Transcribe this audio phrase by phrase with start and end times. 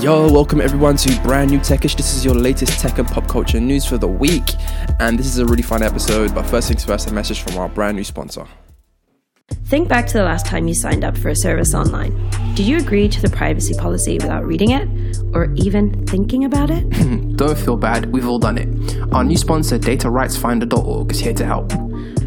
[0.00, 1.96] Yo, welcome everyone to brand new Techish.
[1.96, 4.52] This is your latest tech and pop culture news for the week,
[5.00, 6.34] and this is a really fun episode.
[6.34, 8.46] But first things first, a message from our brand new sponsor.
[9.64, 12.12] Think back to the last time you signed up for a service online.
[12.54, 16.88] Did you agree to the privacy policy without reading it or even thinking about it?
[17.36, 18.68] Don't feel bad, we've all done it.
[19.12, 21.72] Our new sponsor, datarightsfinder.org, is here to help.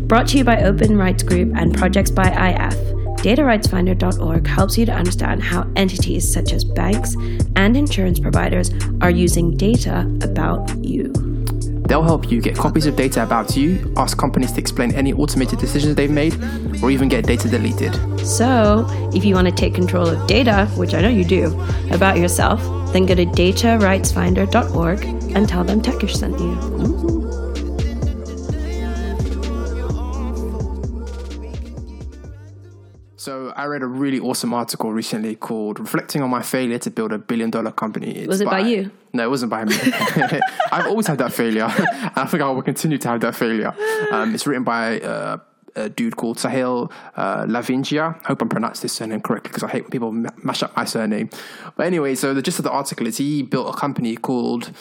[0.07, 2.98] Brought to you by Open Rights Group and projects by IF.
[3.21, 7.15] DataRightsFinder.org helps you to understand how entities such as banks
[7.57, 11.11] and insurance providers are using data about you.
[11.89, 15.59] They'll help you get copies of data about you, ask companies to explain any automated
[15.59, 16.33] decisions they've made,
[16.83, 17.95] or even get data deleted.
[18.25, 21.59] So, if you want to take control of data, which I know you do,
[21.91, 22.61] about yourself,
[22.93, 25.03] then go to datarightsfinder.org
[25.35, 27.18] and tell them Techish sent you.
[33.59, 37.17] I read a really awesome article recently called "Reflecting on My Failure to Build a
[37.17, 38.89] Billion Dollar Company." It's Was it by you?
[39.11, 39.75] No, it wasn't by me.
[40.71, 43.75] I've always had that failure, and I think I will continue to have that failure.
[44.11, 45.39] Um, it's written by uh,
[45.75, 48.17] a dude called Sahil uh, Lavingia.
[48.23, 50.73] I hope I'm pronounced this surname correctly because I hate when people ma- mash up
[50.77, 51.29] my surname.
[51.75, 54.71] But anyway, so the gist of the article is he built a company called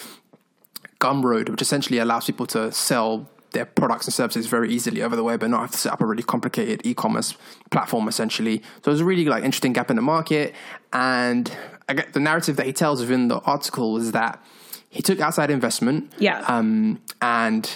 [1.01, 3.29] Gumroad, which essentially allows people to sell
[3.59, 6.01] their products and services very easily over the web and not have to set up
[6.01, 7.35] a really complicated e-commerce
[7.71, 8.63] platform essentially.
[8.85, 10.55] So it's a really like interesting gap in the market.
[10.93, 11.51] And
[11.89, 14.43] I get the narrative that he tells within the article is that
[14.91, 16.13] he took outside investment.
[16.19, 16.45] Yeah.
[16.47, 17.69] Um, and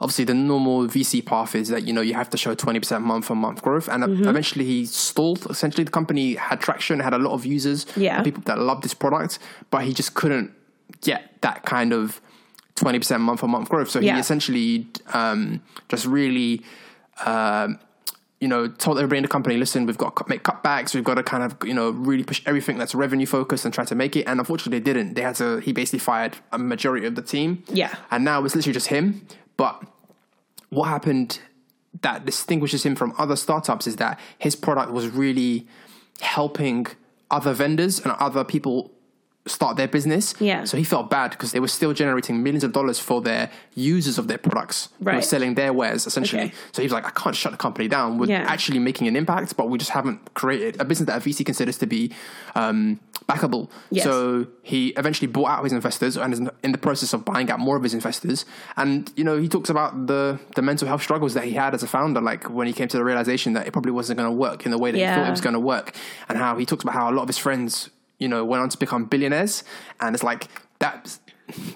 [0.00, 3.30] obviously the normal VC path is that, you know, you have to show 20% month
[3.30, 3.88] on month growth.
[3.88, 4.28] And Mm-hmm.
[4.28, 5.46] eventually he stalled.
[5.50, 8.22] Essentially the company had traction, had a lot of users, Yeah.
[8.22, 9.38] people that loved this product,
[9.70, 10.52] but he just couldn't
[11.00, 12.20] get that kind of
[12.76, 13.90] 20% month on month growth.
[13.90, 14.14] So Yeah.
[14.14, 16.62] he essentially um, just really,
[17.26, 17.78] um,
[18.40, 20.94] you know, told everybody in the company, listen, we've got to make cutbacks.
[20.94, 23.84] We've got to kind of, you know, really push everything that's revenue focused and try
[23.84, 24.24] to make it.
[24.26, 25.14] And unfortunately, they didn't.
[25.14, 27.62] They had to, he basically fired a majority of the team.
[27.68, 27.94] Yeah.
[28.10, 29.26] And now it's literally just him.
[29.58, 29.82] But
[30.70, 31.40] what happened
[32.02, 35.66] that distinguishes him from other startups is that his product was really
[36.20, 36.86] helping
[37.30, 38.90] other vendors and other people
[39.46, 40.34] start their business.
[40.38, 40.64] Yeah.
[40.64, 44.18] So he felt bad because they were still generating millions of dollars for their users
[44.18, 44.90] of their products.
[44.98, 45.24] Who were Right.
[45.24, 46.42] selling their wares essentially.
[46.42, 46.54] Okay.
[46.72, 48.18] So he was like, I can't shut the company down.
[48.18, 48.44] We're Yeah.
[48.46, 51.78] actually making an impact, but we just haven't created a business that a VC considers
[51.78, 52.12] to be
[52.54, 53.70] um, backable.
[53.90, 54.04] Yes.
[54.04, 57.60] So he eventually bought out his investors and is in the process of buying out
[57.60, 58.44] more of his investors.
[58.76, 61.82] And you know, he talks about the the mental health struggles that he had as
[61.82, 64.36] a founder, like when he came to the realization that it probably wasn't going to
[64.36, 65.92] work in the way that he thought it was going to work,
[66.28, 67.88] and how he talks about how a lot of his friends,
[68.20, 69.64] you know, went on to become billionaires,
[70.00, 70.46] and it's like
[70.78, 71.18] that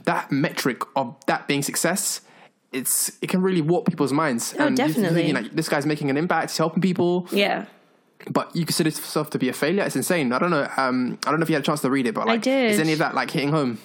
[0.04, 2.20] that metric of that being success.
[2.72, 4.54] It's it can really warp people's minds.
[4.58, 5.32] Oh, and you're definitely.
[5.32, 7.66] like this guy's making an impact, he's helping people Yeah.
[8.30, 9.82] but you consider yourself to be a failure.
[9.84, 10.32] It's insane.
[10.32, 10.68] I don't know.
[10.76, 12.72] Um, I don't know if you had a chance to read it, but like, did.
[12.72, 13.78] is any of that like hitting home?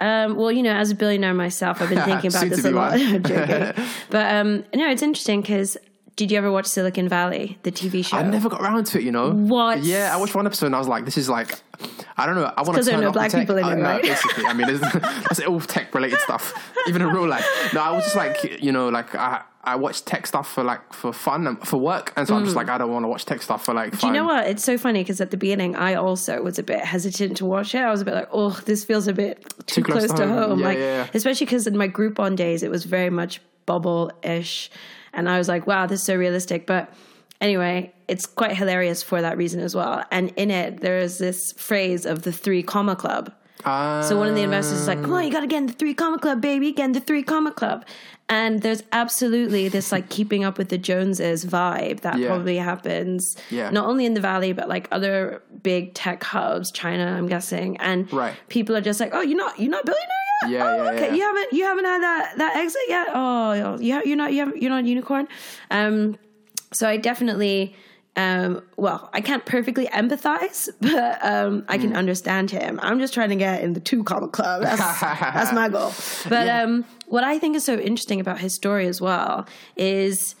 [0.00, 2.96] Um, well, you know, as a billionaire myself, I've been thinking about this a lot.
[2.98, 3.84] joking.
[4.10, 5.76] But um, no, it's interesting because
[6.18, 8.16] did you ever watch Silicon Valley, the TV show?
[8.16, 9.04] I never got around to it.
[9.04, 9.84] You know What?
[9.84, 11.62] Yeah, I watched one episode and I was like, this is like.
[12.16, 12.52] I don't know.
[12.56, 13.42] I want to there are turn no off the black tech.
[13.42, 14.02] people in I it, right?
[14.02, 17.46] Basically, I mean, that's all tech related stuff, even in real life.
[17.72, 20.92] No, I was just like, you know, like I I watch tech stuff for like
[20.92, 23.26] for fun and for work, and so I'm just like, I don't want to watch
[23.26, 23.92] tech stuff for like.
[23.92, 24.00] Mm.
[24.00, 24.48] Do you know what?
[24.48, 27.76] It's so funny because at the beginning, I also was a bit hesitant to watch
[27.76, 27.82] it.
[27.82, 30.58] I was a bit like, oh, this feels a bit too, close, to home.
[30.58, 31.06] Yeah, like, yeah, yeah.
[31.14, 34.68] especially because in my Groupon days, it was very much bubble ish.
[35.18, 36.66] And I was like, wow, this is so realistic.
[36.66, 36.92] But
[37.40, 40.04] anyway, it's quite hilarious for that reason as well.
[40.10, 43.32] And in it, there is this phrase of the three comma club.
[43.64, 45.72] So one of the investors is like, "Come on, you got to get in the
[45.72, 46.72] three comma club, baby.
[46.72, 47.84] Get in the three comma club."
[48.30, 52.28] And there's absolutely this like keeping up with the Joneses vibe that Yeah.
[52.28, 53.70] probably happens, Yeah.
[53.70, 57.76] not only in the valley but like other big tech hubs, China, I'm guessing.
[57.78, 58.34] And Right.
[58.48, 60.08] people are just like, "Oh, you're not you're not billionaire?
[60.46, 61.08] Yeah, oh, yeah, okay.
[61.08, 61.14] yeah.
[61.14, 63.08] You haven't you haven't had that that exit yet?
[63.12, 65.26] Oh, you you're not you haven't, you're not a unicorn."
[65.70, 66.16] Um,
[66.72, 67.74] so I definitely
[68.16, 71.82] um, well, I can't perfectly empathize, but um, I Hmm.
[71.82, 72.78] can understand him.
[72.82, 74.62] I'm just trying to get in the two comma club.
[74.62, 75.92] That's, that's my goal.
[76.28, 79.46] But um, what I think is so interesting about his story as well
[79.76, 80.34] is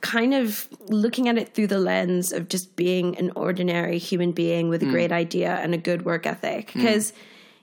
[0.00, 4.68] kind of looking at it through the lens of just being an ordinary human being
[4.68, 6.72] with a great idea and a good work ethic.
[6.74, 7.12] Because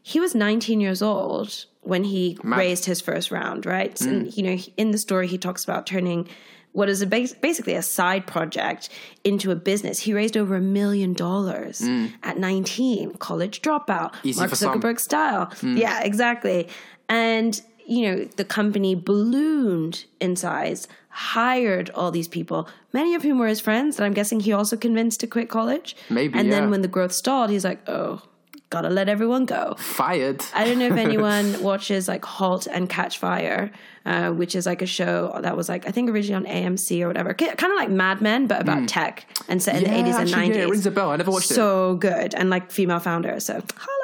[0.10, 3.94] he was 19 years old when he raised his first round, right?
[3.94, 4.08] Mm.
[4.08, 6.28] And, you know, in the story, he talks about turning
[6.72, 8.90] what is a bas- basically a side project
[9.24, 10.00] into a business.
[10.00, 12.12] He raised over a million dollars mm.
[12.24, 14.52] at 19, college dropout, Easy Mark.
[14.52, 15.46] Zuckerberg style.
[15.62, 15.78] Mm.
[15.78, 16.68] Yeah, exactly.
[17.08, 23.38] And, you know, the company ballooned in size, hired all these people, many of whom
[23.38, 25.96] were his friends that I'm guessing he also convinced to quit college.
[26.10, 26.56] Maybe, And yeah.
[26.56, 28.24] then when the growth stalled, he's like, oh,
[28.69, 29.75] gotta let everyone go.
[29.80, 30.44] Fired.
[30.54, 33.71] I don't know if anyone watches like Halt and Catch Fire,
[34.06, 37.07] uh, which is like a show that was like I think originally on AMC or
[37.07, 39.95] whatever, kind of like Mad Men but about tech and set in the Hmm.
[39.95, 40.57] Eighties and nineties.
[40.57, 41.10] yeah, it rings a bell.
[41.12, 41.56] I never watched it.
[41.56, 43.39] so good and like female founder.
[43.39, 43.95] So holla.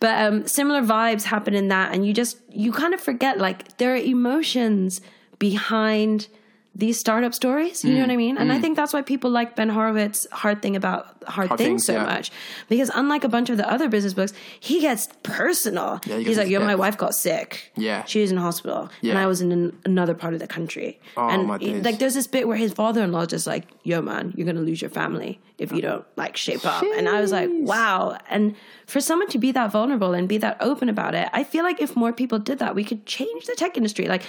[0.00, 3.76] But um, similar vibes happen in that, and you just you kind of forget like
[3.78, 5.00] there are emotions
[5.38, 6.28] behind
[6.74, 7.84] these startup stories.
[7.84, 8.36] You know Mm, what I mean?
[8.36, 11.68] And I think that's why people like Ben Horowitz's hard thing about hard, Hard things,
[11.68, 12.04] Things, so yeah.
[12.04, 12.30] much.
[12.68, 16.00] Because unlike a bunch of the other business books, he gets personal.
[16.06, 17.72] Yeah, he He's like, "Yo, my wife got sick.
[17.76, 18.04] Yeah.
[18.04, 21.00] she was in hospital, and I was in an, another part of the country.
[21.16, 24.32] Oh, and my he- like, there's this bit where his father-in-law just like, "Yo, man,
[24.36, 27.50] you're gonna lose your family if you don't like shape up." And I was like,
[27.52, 28.54] "Wow!" And
[28.86, 31.80] for someone to be that vulnerable and be that open about it, I feel like
[31.80, 34.06] if more people did that, we could change the tech industry.
[34.08, 34.22] Like,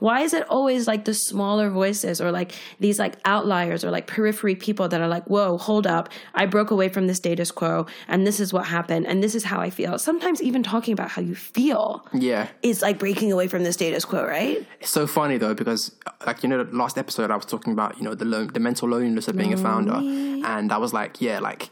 [0.00, 4.06] why is it always like the smaller voices or like these like outliers or like
[4.06, 6.08] periphery people that are like, "Whoa, hold up!
[6.34, 9.44] I broke away from the status quo, and this is what happened, and this is
[9.44, 12.48] how I feel." Sometimes even talking about how you feel Yeah.
[12.62, 14.66] is like breaking away from the status quo, right?
[14.80, 15.94] It's so funny though because,
[16.26, 18.60] like you know, the last episode I was talking about, you know, the lo- the
[18.60, 21.70] mental loneliness of being a founder, and I was like, yeah, like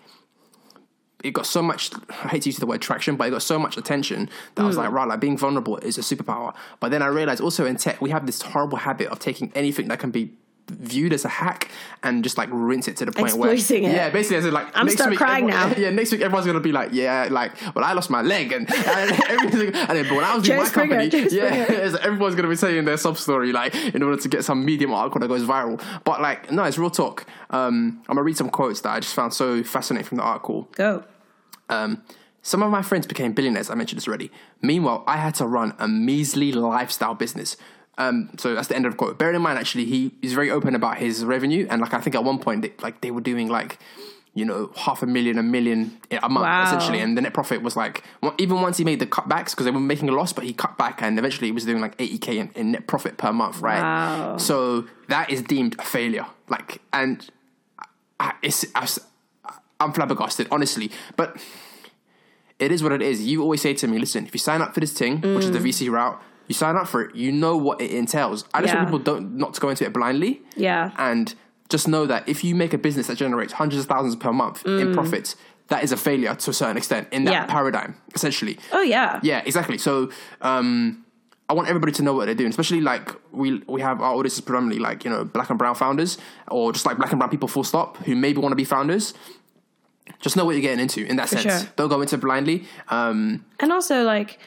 [1.23, 1.91] it got so much.
[2.25, 4.67] I hate to use the word traction, but it got so much attention that I
[4.67, 4.83] was hmm.
[4.83, 6.55] like, right, like being vulnerable is a superpower.
[6.81, 9.89] But then I realized also in tech we have this horrible habit of taking anything
[9.89, 10.33] that can be
[10.71, 11.71] viewed as a hack
[12.03, 13.93] and just like rinse it to the point where Exploiting it.
[13.95, 15.77] yeah basically as like I'm next start week, crying everyone- now.
[15.85, 18.69] yeah next week everyone's gonna be like yeah like well I lost my leg and,
[18.73, 22.35] and everything and then but when I was doing my Springer, company Jerry yeah everyone's
[22.35, 25.29] to be saying their sub story like in order to get some medium article that
[25.29, 25.83] goes viral.
[26.05, 27.27] But like, no, it's real talk.
[27.51, 30.69] Um, I'm gonna read some quotes that I just found so fascinating from the article.
[30.73, 31.05] Go.
[31.69, 32.03] Um,
[32.43, 33.69] some of my friends became billionaires.
[33.71, 34.31] I mentioned this already.
[34.63, 37.57] Meanwhile, I had to run a measly lifestyle business.
[38.01, 39.19] Um, so that's the end of the quote.
[39.19, 42.17] Bearing in mind, actually, he is very open about his revenue, and like I think
[42.17, 43.79] at one point, they, like they were doing like
[44.33, 46.63] you know half a million, a million a month Wow.
[46.63, 49.65] essentially, and the net profit was like well, even once he made the cutbacks because
[49.67, 51.97] they were making a loss, but he cut back, and eventually he was doing like
[51.99, 53.83] 80k in, in net profit per month, right?
[53.83, 54.37] Wow.
[54.39, 56.27] So that is deemed a failure.
[56.49, 57.29] Like, and
[58.19, 58.89] I, it's I,
[59.79, 61.37] I'm flabbergasted, honestly, but
[62.59, 63.23] it is what it is.
[63.23, 65.51] You always say to me, listen, if you sign up for this thing, which is
[65.53, 66.21] the VC route,
[66.51, 68.45] you sign up for it, you know what it entails.
[68.53, 68.81] I just Yeah.
[68.81, 70.43] want people don't not to go into it blindly.
[70.57, 70.91] Yeah.
[70.99, 71.33] And
[71.75, 74.67] just know that if you make a business that generates hundreds of thousands per month
[74.67, 75.37] in profits,
[75.69, 77.35] that is a failure to a certain extent in that Mm.
[77.35, 77.47] Yeah.
[77.47, 78.59] paradigm, essentially.
[78.73, 79.21] Oh yeah.
[79.23, 79.79] Yeah, exactly.
[79.79, 80.11] So
[80.43, 81.05] um,
[81.49, 84.35] I want everybody to know what they're doing, especially like we we have our audience
[84.35, 86.19] is predominantly like you know black and brown founders
[86.49, 89.15] or just like black and brown people full stop who maybe want to be founders.
[90.21, 91.43] Just know what you're getting into in that sense.
[91.43, 91.71] sure.
[91.77, 92.65] Don't go into blindly.
[92.89, 94.39] Um, And also, like,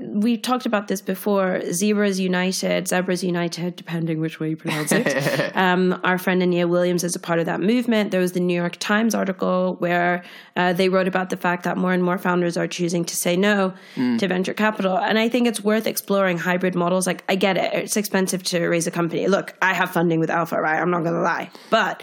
[0.00, 5.08] we talked about this before zebras united zebras united depending which way you pronounce it.
[5.58, 8.12] Um, our friend Aniyia Williams is a part of that movement.
[8.12, 10.22] There was the new york times article where
[10.56, 13.36] uh, they wrote about the fact that more and more founders are choosing to say
[13.36, 14.96] no to venture capital.
[14.96, 17.06] And i think it's worth exploring hybrid models.
[17.06, 17.72] Like i get it.
[17.74, 19.26] It's expensive to raise a company.
[19.26, 20.80] Look i have funding with alpha right?
[20.80, 21.50] I'm not gonna lie.
[21.70, 22.02] But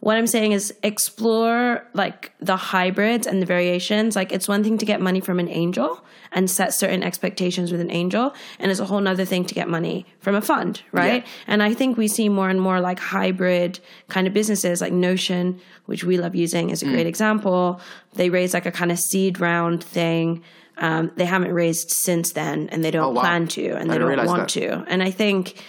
[0.00, 4.14] what I'm saying is explore like the hybrids and the variations.
[4.16, 7.80] Like it's one thing to get money from an angel and set certain expectations with
[7.80, 11.22] an angel, and it's a whole nother thing to get money from a fund, right?
[11.24, 11.30] Yeah.
[11.46, 15.60] And I think we see more and more like hybrid kind of businesses like Notion,
[15.86, 17.80] which we love using is a great example.
[18.14, 20.42] They raise like a kind of seed round thing.
[20.78, 23.22] Um, they haven't raised since then, and they don't Oh, wow.
[23.22, 24.60] plan to, and I they don't want that.
[24.60, 24.84] to.
[24.88, 25.62] And I think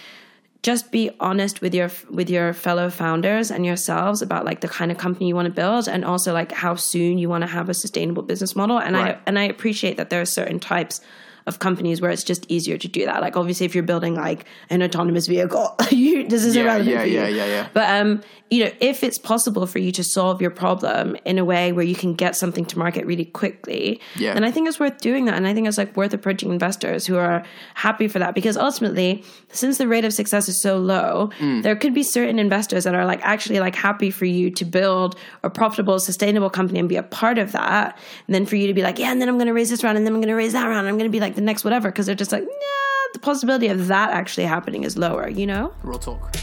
[0.62, 4.90] just be honest with your with your fellow founders and yourselves about like the kind
[4.90, 7.68] of company you want to build and also like how soon you want to have
[7.68, 9.16] a sustainable business model and Right.
[9.16, 11.00] i and i appreciate that there are certain types
[11.48, 14.44] of companies where it's just easier to do that like obviously if you're building like
[14.70, 17.68] an autonomous vehicle you this is Yeah, irrelevant yeah, for you yeah, yeah, yeah.
[17.74, 21.44] but um you know if it's possible for you to solve your problem in a
[21.44, 24.34] way where you can get something to market really quickly Yeah.
[24.34, 27.06] then i think it's worth doing that and i think it's like worth approaching investors
[27.06, 27.42] who are
[27.74, 31.62] happy for that because ultimately since the rate of success is so low Mm.
[31.62, 35.16] there could be certain investors that are like actually like happy for you to build
[35.42, 38.74] a profitable sustainable company and be a part of that and then for you to
[38.74, 40.28] be like yeah and then i'm going to raise this round and then i'm going
[40.28, 42.16] to raise that round and i'm going to be like the next whatever because they're
[42.16, 46.34] just like yeah the possibility of that actually happening is lower you know real talk.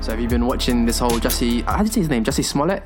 [0.00, 1.62] So have you been watching this whole Jesse?
[1.62, 2.24] How do you say his name?
[2.24, 2.82] Jesse Smollett.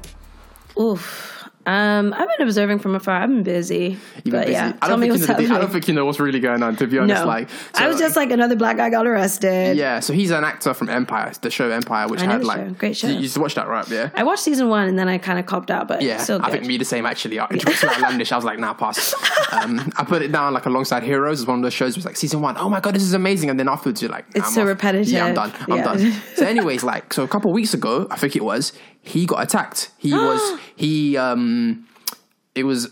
[0.81, 1.38] Oof.
[1.69, 3.17] Um, I've been observing from afar.
[3.23, 4.53] I've been busy, You've been but busy.
[4.53, 6.19] yeah, I tell don't me think what's you know I don't think you know what's
[6.19, 6.77] really going on.
[6.77, 9.77] To be honest, no, like I was just like another black guy got arrested.
[9.77, 12.71] Yeah, so he's an actor from Empire, the show Empire, which I had like show.
[12.75, 13.09] Great show.
[13.09, 13.87] You you used to watch that, right?
[13.91, 14.09] Yeah.
[14.15, 16.49] I watched season one and then I kind of copped out, but Yeah, still good.
[16.49, 17.39] I think me the same actually.
[17.39, 18.33] I to Outlandish.
[18.33, 19.13] I was like, nah, pass.
[19.53, 21.41] Um, I put it down like alongside Heroes.
[21.41, 21.97] It's one of those shows.
[21.97, 22.57] Was like season one.
[22.57, 23.51] Oh my god, this is amazing.
[23.51, 24.69] And then afterwards, you're like, nah, It's I'm so off.
[24.69, 25.09] repetitive.
[25.13, 25.53] Yeah, I'm done.
[25.69, 25.85] I'm Yeah.
[25.85, 26.13] done.
[26.37, 28.73] So, anyways, like, so a couple of weeks ago, I think it was,
[29.03, 29.91] he got attacked.
[29.99, 31.87] He was he um
[32.55, 32.89] it was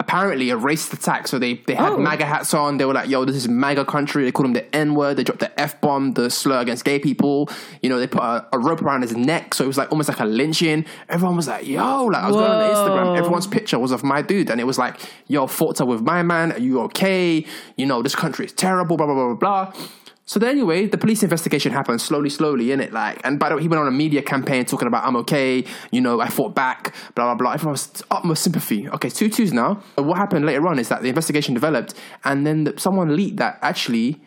[0.00, 1.26] apparently a racist attack.
[1.26, 1.96] So they, they had Oh.
[1.98, 2.76] MAGA hats on.
[2.76, 4.24] They were like, yo, this is MAGA country.
[4.24, 5.16] They called him the N word.
[5.16, 7.48] They dropped the F bomb, the slur against gay people.
[7.80, 9.54] You know, they put a, a rope around his neck.
[9.54, 10.84] So it was like almost like a lynching.
[11.08, 13.16] Everyone was like, yo, like I was going on Instagram.
[13.18, 14.50] Everyone's picture was of my dude.
[14.50, 16.52] And it was like, yo, fought with my man.
[16.52, 17.46] Are you okay?
[17.76, 19.88] You know, this country is terrible, blah, blah, blah, blah, blah.
[20.26, 22.92] So then anyway, the police investigation happened slowly, slowly, in it.
[22.94, 25.64] Like, and by the way, he went on a media campaign talking about I'm okay,
[25.90, 27.52] you know, I fought back, blah blah blah.
[27.52, 28.88] Everyone was utmost sympathy.
[28.88, 29.82] Okay, two twos now.
[29.96, 31.92] But what happened later on is that the investigation developed,
[32.24, 34.20] and then the, someone leaked that actually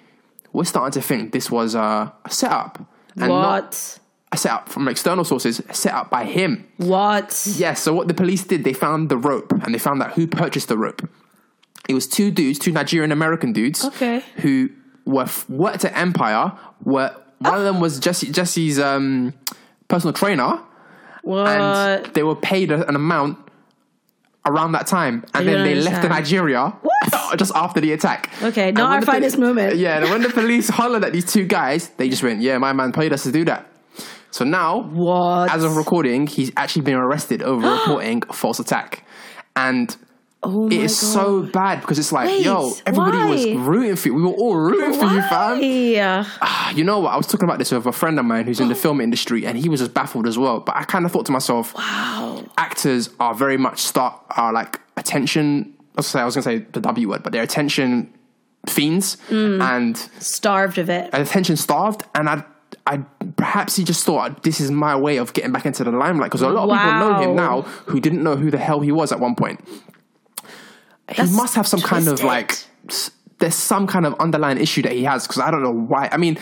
[0.54, 2.78] we're starting to think this was uh, a setup,
[3.16, 4.00] and not What?
[4.32, 6.68] a setup from external sources, set up by him.
[6.78, 7.44] What?
[7.56, 7.82] Yes.
[7.82, 10.68] So what the police did, they found the rope, and they found out who purchased
[10.68, 11.10] the rope.
[11.90, 14.24] It was two dudes, two Nigerian American dudes, Okay.
[14.38, 14.70] who
[15.08, 16.52] were worked at Empire.
[16.84, 19.34] Were one of them was Jesse Jesse's um,
[19.88, 20.60] personal trainer,
[21.24, 21.48] What?
[21.48, 23.38] and they were paid an amount
[24.46, 26.10] around that time, and then they left understand.
[26.14, 26.74] Nigeria
[27.38, 28.30] just after the attack.
[28.42, 29.76] Okay, not our the poli- moment.
[29.86, 32.74] Yeah, and when the police hollered at these two guys, they just went, "Yeah, my
[32.74, 33.66] man paid us to do that."
[34.32, 35.52] So now, What?
[35.52, 39.04] as of recording, he's actually been arrested over reporting false attack,
[39.56, 39.96] and
[40.44, 41.14] oh it is God.
[41.14, 44.14] so bad because it's like, Wait, yo, everybody was rooting for you.
[44.16, 45.60] We were all rooting for you, fam.
[45.60, 46.74] Why?
[46.76, 47.14] You know what?
[47.14, 49.46] I was talking about this with a friend of mine who's in the film industry,
[49.46, 50.60] and he was as baffled as well.
[50.60, 52.44] But I kind of thought to myself, Wow.
[52.58, 55.74] actors are very much start are like attention.
[55.96, 58.14] I was gonna say, I was gonna say the W word, but they're attention
[58.68, 59.62] fiends Mm.
[59.62, 61.10] and Starved of it.
[61.14, 62.04] attention starved.
[62.14, 62.44] And I,
[62.86, 62.98] I
[63.38, 66.42] perhaps he just thought this is my way of getting back into the limelight because
[66.42, 69.12] a lot of people know him now who didn't know who the hell he was
[69.12, 69.60] at one point.
[71.08, 72.58] That's he must have some kind of like
[73.40, 76.10] there's some kind of underlying issue that he has because I don't know why.
[76.12, 76.38] I mean.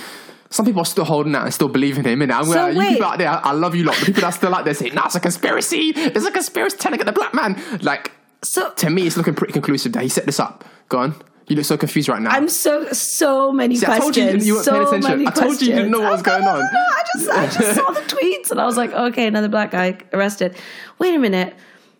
[0.51, 2.21] Some people are still holding out and still believing him.
[2.21, 3.97] And I'm So gonna, you people out there, I, love you lot.
[3.97, 5.91] The people that are still out there saying, "Nah, it's a conspiracy.
[5.95, 9.51] It's a conspiracy telling at the black man." Like, So to me, it's looking pretty
[9.51, 10.63] conclusive that he set this up.
[10.87, 11.15] Go on.
[11.47, 12.29] You look so confused right now.
[12.29, 14.47] I'm so so many See, I told you questions.
[14.47, 15.27] you weren't so paying attention.
[15.27, 16.45] I told you you didn't know what was questions.
[16.45, 16.59] going on.
[16.59, 19.27] No, no, no, I just I just saw the tweets and I was like, okay,
[19.27, 20.55] another black guy arrested.
[20.99, 21.53] Wait a minute.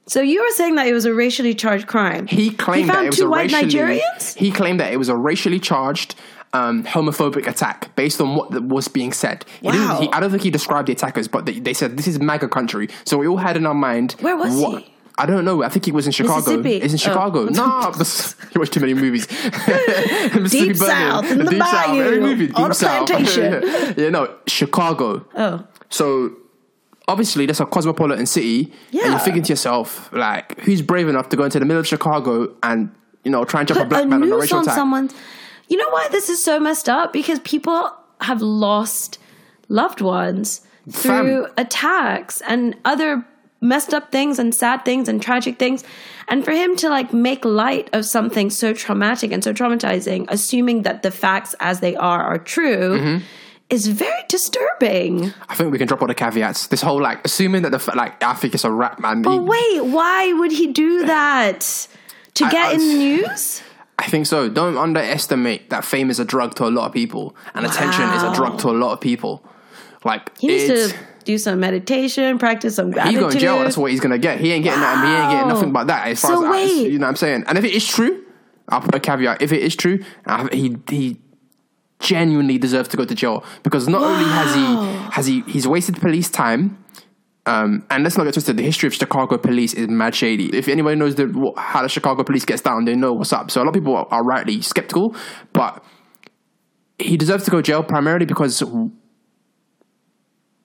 [0.08, 2.28] So you were saying that it was a racially charged crime?
[2.28, 3.72] he claimed he found that it was two a white racially.
[4.00, 4.36] Nigerians.
[4.38, 6.16] He claimed that it was a racially charged,
[6.54, 9.46] um, homophobic attack based on what was being said.
[9.64, 9.98] Wow.
[10.00, 12.50] he- I don't think he described the attackers, but they, they said this is MAGA
[12.50, 12.88] country.
[13.04, 14.14] So we all had in our mind.
[14.22, 14.92] Where was he?
[15.18, 15.64] I don't know.
[15.64, 16.62] I think he was in Chicago.
[16.62, 16.98] It's in Oh.
[16.98, 17.46] Chicago.
[17.46, 17.92] No,
[18.54, 19.26] you watch too many movies.
[20.52, 20.76] Deep.
[20.76, 23.08] South, in the Deep South, bayou, every movie, on Deep South.
[23.10, 23.64] plantation.
[23.98, 25.26] yeah, no, Chicago.
[25.36, 26.36] Oh, So
[27.08, 28.72] obviously that's a cosmopolitan city.
[28.92, 31.88] And you're thinking to yourself, like, who's brave enough to go into the middle of
[31.88, 32.94] Chicago and,
[33.24, 34.76] you know, try and jump a black a man on a racial on attack?
[34.76, 35.14] someone's.
[35.68, 37.12] You know why this is so messed up?
[37.14, 39.20] Because people have lost
[39.68, 41.54] loved ones through Fam.
[41.58, 43.26] attacks and other
[43.62, 45.84] messed up things and sad things and tragic things.
[46.28, 50.84] And for him to like make light of something so traumatic and so traumatizing, assuming
[50.84, 53.24] that the facts as they are are true, Mm-hmm.
[53.75, 55.34] Is very disturbing.
[55.50, 56.67] I think we can drop all the caveats.
[56.67, 59.22] This whole, like, assuming that the, like, I think it's a rap, man.
[59.22, 61.88] But He- wait, why would he do that?
[62.36, 63.62] To I- get I- in the news?
[64.00, 64.50] I think so.
[64.50, 68.24] Don't underestimate that fame is a drug to a lot of people and attention is
[68.24, 69.41] a drug to a lot of people.
[70.03, 73.20] Like, He needs to do some meditation, practice some He's gratitude.
[73.22, 73.60] going to jail.
[73.60, 74.39] That's what he's going to get.
[74.39, 75.05] He ain't getting that.
[75.05, 76.08] He ain't getting nothing but that.
[76.10, 76.91] As far So as I, wait.
[76.91, 77.46] you know, what I'm saying.
[77.48, 78.22] And if it is true,
[78.67, 79.41] I'll put a caveat.
[79.41, 80.00] If it is true,
[80.51, 81.17] he he
[82.00, 85.96] genuinely deserves to go to jail because not only has he has he he's wasted
[86.00, 86.78] police time.
[87.48, 88.58] Um, and let's not get twisted.
[88.58, 90.50] The history of Chicago police is mad shady.
[90.58, 93.52] If anybody knows the, what, how the Chicago police gets down, they know what's up.
[93.52, 95.16] So a lot of people are, are rightly skeptical,
[95.54, 95.84] but
[96.98, 98.64] he deserves to go jail primarily because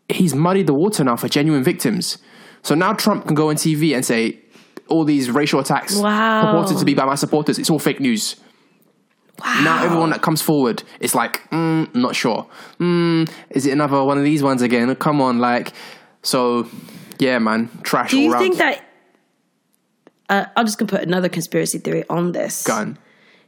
[0.08, 2.16] he's muddied the water now for genuine victims.
[2.62, 4.40] So now Trump can go on TV and say
[4.88, 6.46] all these racial attacks Wow.
[6.46, 7.58] purported to be by my supporters.
[7.58, 8.36] It's all fake news.
[9.40, 9.60] Wow.
[9.62, 12.46] Now everyone that comes forward is like, mm, not sure.
[12.78, 14.94] Mm, is it another one of these ones again?
[14.96, 15.72] Come on, like.
[16.22, 16.68] So,
[17.18, 18.84] yeah, man, trash Do you think that?
[20.28, 22.64] Uh, I'm just gonna put another conspiracy theory on this.
[22.64, 22.98] Gun.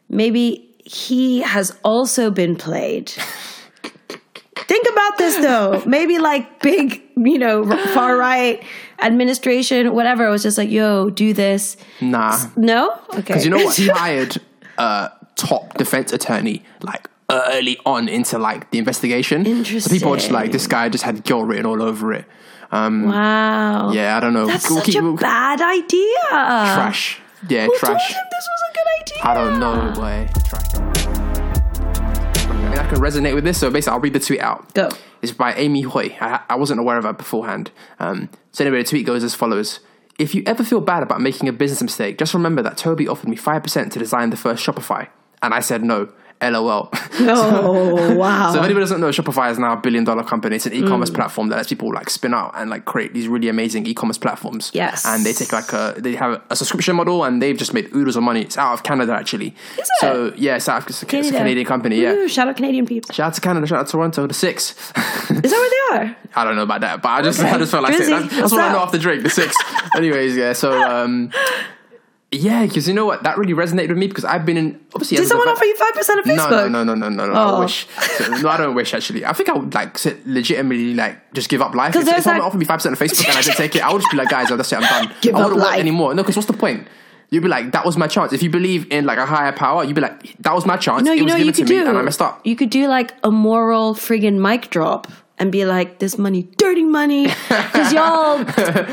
[0.08, 3.12] Maybe he has also been played.
[4.56, 5.82] Think about this though.
[5.86, 8.62] Maybe like big, you know, far right
[9.00, 10.26] administration, whatever.
[10.26, 11.76] It was just like, yo, do this.
[12.00, 12.38] Nah.
[12.56, 13.20] No, okay.
[13.20, 13.76] Because you know what?
[13.76, 14.36] He hired
[14.78, 15.10] a
[15.46, 19.64] top defense attorney like early on into like the investigation.
[19.64, 22.26] So people are just like, this guy just had guilt written all over it.
[22.70, 23.92] Um, wow.
[23.92, 24.46] Yeah, I don't know.
[24.46, 26.28] That's We'll such keep- a we'll- bad idea.
[26.30, 27.20] trash.
[27.48, 28.14] Yeah, Who trash.
[28.14, 29.18] told him this was a good idea?
[29.24, 30.28] I don't know, boy.
[30.48, 30.74] Trash.
[32.48, 34.72] I mean, I can resonate with this, so basically, I'll read the tweet out.
[34.74, 34.90] Go.
[35.22, 36.16] It's by Amy Hoy.
[36.20, 37.70] I, I wasn't aware of her beforehand.
[37.98, 39.80] Um, so anyway, the tweet goes as follows:
[40.18, 43.28] if you ever feel bad about making a business mistake, just remember that Tobi offered
[43.28, 45.08] me 5% to design the first Shopify.
[45.42, 46.08] And I said no.
[46.42, 46.90] LOL.
[47.24, 48.52] Oh wow!
[48.52, 50.56] So if anybody doesn't know, Shopify is now a billion dollar company.
[50.56, 53.48] It's an e-commerce platform that lets people like spin out and like create these really
[53.48, 54.70] amazing e-commerce platforms.
[54.72, 55.04] Yes.
[55.06, 58.16] And they take like a they have a subscription model and they've just made oodles
[58.16, 58.40] of money.
[58.40, 59.54] It's out of Canada actually.
[59.74, 59.88] Is it?
[60.00, 62.00] So yeah, it's, out of, it's, a, it's a Canadian company.
[62.00, 62.14] Yeah.
[62.14, 63.14] Ooh, shout out Canadian peeps.
[63.14, 63.66] Shout out to Canada.
[63.66, 64.26] Shout out to Toronto.
[64.26, 64.70] The six.
[64.72, 66.16] Is that where they are?
[66.34, 67.50] I don't know about that, but I just Okay.
[67.50, 68.30] I just felt like Drizzy, saying that.
[68.30, 68.86] That's what's what I know up?
[68.86, 69.22] after Drake.
[69.22, 69.54] The six.
[69.96, 70.54] Anyways, yeah.
[70.54, 71.30] So um,
[72.32, 75.18] yeah, because you know what, that really resonated with me because I've been in obviously.
[75.18, 76.50] Did someone offer you five percent of Facebook?
[76.50, 77.32] no, no, no, no, no, no.
[77.34, 77.56] Oh.
[77.56, 77.86] I wish.
[77.88, 79.24] So, no, I don't wish actually.
[79.24, 79.96] I think I would like
[80.26, 81.94] legitimately like just give up life.
[81.94, 83.82] If, if someone that- offered me five percent of Facebook and I didn't take it,
[83.84, 85.14] I would just be like, guys, oh, that's it, I'm done.
[85.20, 85.78] Give I wouldn't work life.
[85.80, 86.14] anymore.
[86.14, 86.88] No, because what's the point?
[87.30, 88.34] You'd be like, that was my chance.
[88.34, 91.02] If you believe in like a higher power, you'd be like, that was my chance.
[91.02, 91.88] No, it you was know given you to could me do.
[91.88, 92.46] and I messed up.
[92.46, 96.84] You could do like a moral friggin' mic drop and be like, "This money, dirty
[96.84, 98.44] money, because y'all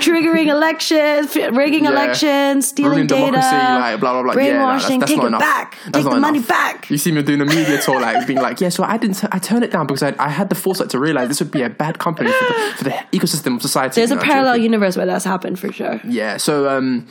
[0.02, 1.92] triggering elections, rigging Yeah.
[1.92, 4.34] elections, stealing data, like blah blah blah.
[4.34, 4.52] brainwashing.
[4.52, 5.40] Yeah, no, that's, that's take it enough.
[5.42, 5.78] back.
[5.86, 6.90] That's take the money back.
[6.90, 8.70] You see me doing a media tour, like being like, yeah.
[8.70, 9.24] So I didn't.
[9.32, 11.62] I turned it down because I, I had the foresight to realize this would be
[11.62, 13.96] a bad company for the, for the ecosystem of society.
[13.96, 16.00] There's a know, parallel universe where that's happened for sure.
[16.04, 16.38] Yeah.
[16.38, 17.06] So um,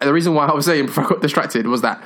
[0.00, 2.02] the reason why I was saying before I got distracted was that.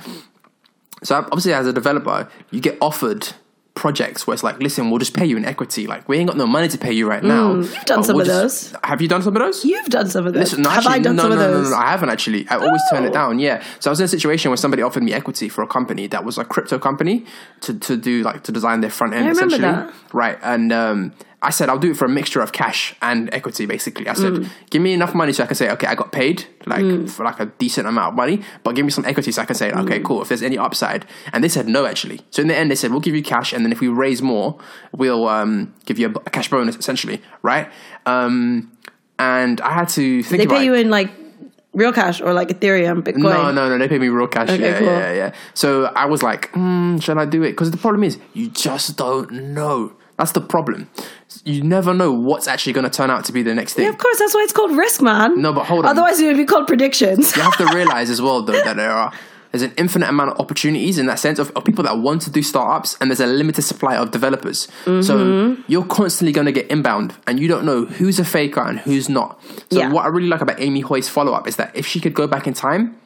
[1.03, 3.29] So obviously, as a developer, you get offered
[3.77, 5.87] projects where it's like, listen, we'll just pay you in equity.
[5.87, 7.55] Like we ain't got no money to pay you right now.
[7.55, 9.65] Mm, you've done some we'll of just- Have you done some of those?
[9.65, 10.41] You've done some of those.
[10.45, 11.71] Listen, no, Have actually, I done no, some no, of no, those?
[11.71, 12.49] No, no, I haven't actually.
[12.49, 13.07] I always turn Oh.
[13.07, 13.39] it down.
[13.39, 13.63] Yeah.
[13.79, 16.25] So I was in a situation where somebody offered me equity for a company that
[16.25, 17.27] was a crypto company
[17.61, 19.85] to, to do like to design their front end I remember essentially.
[19.85, 19.95] that.
[20.13, 20.39] Right.
[20.43, 21.13] And um,
[21.43, 23.67] I said I'll do it for a mixture of cash and equity.
[23.67, 24.49] Basically, I said Mm.
[24.71, 27.39] give me enough money so I can say okay, I got paid like for like
[27.39, 29.85] a decent amount of money, but give me some equity so I can say Mm.
[29.85, 30.23] okay, cool.
[30.23, 32.21] If there's any upside, and they said no actually.
[32.31, 34.23] So in the end, they said we'll give you cash, and then if we raise
[34.23, 34.59] more,
[34.93, 37.21] we'll um, give you a, cash bonus essentially.
[37.43, 37.69] Right.
[38.07, 38.73] Um,
[39.19, 41.11] and I had to think They pay you in like
[41.75, 43.19] real cash or like Ethereum, Bitcoin.
[43.19, 43.79] No, no, no.
[43.79, 44.49] They pay me real cash.
[44.49, 44.89] Okay, yeah, cool.
[44.89, 45.33] yeah, yeah.
[45.55, 47.51] So I was like, mm, should I do it?
[47.53, 49.93] Because the problem is, you just don't know.
[50.19, 50.89] That's the problem.
[51.45, 53.85] You never know what's actually going to turn out to be the next thing.
[53.85, 55.41] Yeah, of course, that's why it's called risk, man.
[55.41, 55.91] No, but hold on.
[55.91, 57.37] Otherwise, it would be called predictions.
[57.37, 59.13] You have to realize as well, though, that there are
[59.53, 62.31] there's an infinite amount of opportunities in that sense of, of people that want to
[62.31, 64.69] do startups, and there's a limited supply of developers.
[64.85, 65.03] Mm-hmm.
[65.03, 68.79] So you're constantly going to get inbound, and you don't know who's a faker and
[68.81, 69.41] who's not.
[69.71, 69.91] So Yeah.
[69.91, 72.27] what I really like about Amy Hoy's follow up is that if she could go
[72.27, 72.97] back in time,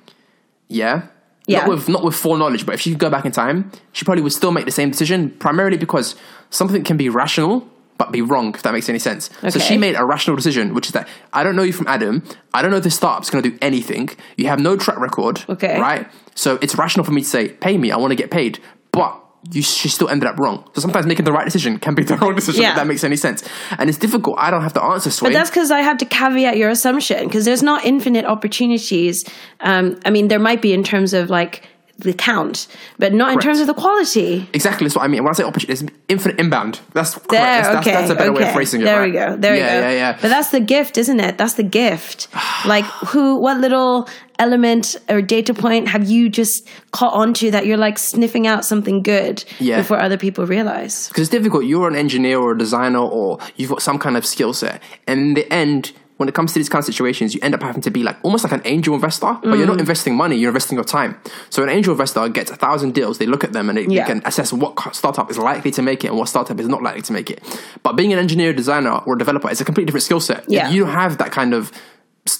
[0.68, 1.08] yeah.
[1.50, 1.60] Yeah.
[1.60, 4.04] Not with not with full knowledge, but if she could go back in time, she
[4.04, 5.30] probably would still make the same decision.
[5.38, 6.14] Primarily because
[6.50, 7.66] something can be rational
[7.98, 9.28] but be wrong, if that makes any sense.
[9.50, 12.22] So she made a rational decision, which is that I don't know you from Adam.
[12.54, 14.08] I don't know if this startup's going to do anything.
[14.38, 15.78] You have no track record, Okay.
[15.78, 16.08] right?
[16.34, 17.90] So it's rational for me to say, "Pay me.
[17.92, 18.58] I want to get paid."
[18.90, 20.68] But you, she still ended up wrong.
[20.74, 22.62] So sometimes making the right decision can be the wrong decision.
[22.62, 22.70] Yeah.
[22.70, 23.42] If that makes any sense,
[23.78, 24.36] and it's difficult.
[24.38, 25.10] I don't have to answer.
[25.10, 25.32] Swing.
[25.32, 29.24] But that's because I had to caveat your assumption because there's not infinite opportunities.
[29.60, 31.66] Um, I mean, there might be in terms of like
[32.00, 32.66] the count,
[32.98, 34.48] but not in terms of the quality.
[34.52, 35.22] Exactly, that's what I mean.
[35.22, 36.80] When I say opportunity, it's infinite inbound.
[36.92, 37.30] That's correct.
[37.30, 38.54] There, That's, that's, okay, that's a better way of okay.
[38.54, 38.84] phrasing it.
[38.84, 39.06] There right?
[39.06, 39.36] we go.
[39.36, 39.88] There yeah, we go.
[39.88, 41.38] Yeah, yeah, But that's the gift, isn't it?
[41.38, 42.28] That's the gift.
[42.66, 44.08] like who, what little
[44.38, 49.02] element or data point have you just caught onto that you're like sniffing out something
[49.02, 49.76] good Yeah.
[49.78, 51.08] before other people realize?
[51.08, 51.64] Because it's difficult.
[51.66, 55.20] You're an engineer or a designer, or you've got some kind of skill set, and
[55.20, 57.80] in the end, when it comes to these kind of situations, you end up having
[57.80, 59.86] to be like almost like an angel investor, but you're not Mm.
[59.86, 61.16] investing money; you're investing your time.
[61.48, 63.16] So an angel investor gets a thousand deals.
[63.16, 66.04] They look at them and they, they can assess what startup is likely to make
[66.04, 67.40] it and what startup is not likely to make it.
[67.82, 70.44] But being an engineer, designer, or developer is a completely different skill set.
[70.46, 70.68] Yeah.
[70.70, 71.72] You have that kind of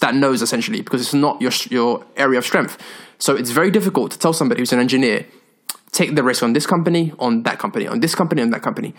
[0.01, 2.77] that knows essentially because it's not your your area of strength.
[3.19, 5.25] So it's very difficult to tell somebody who's an engineer
[5.93, 8.95] take the risk on this company, on that company, on this company, on that company.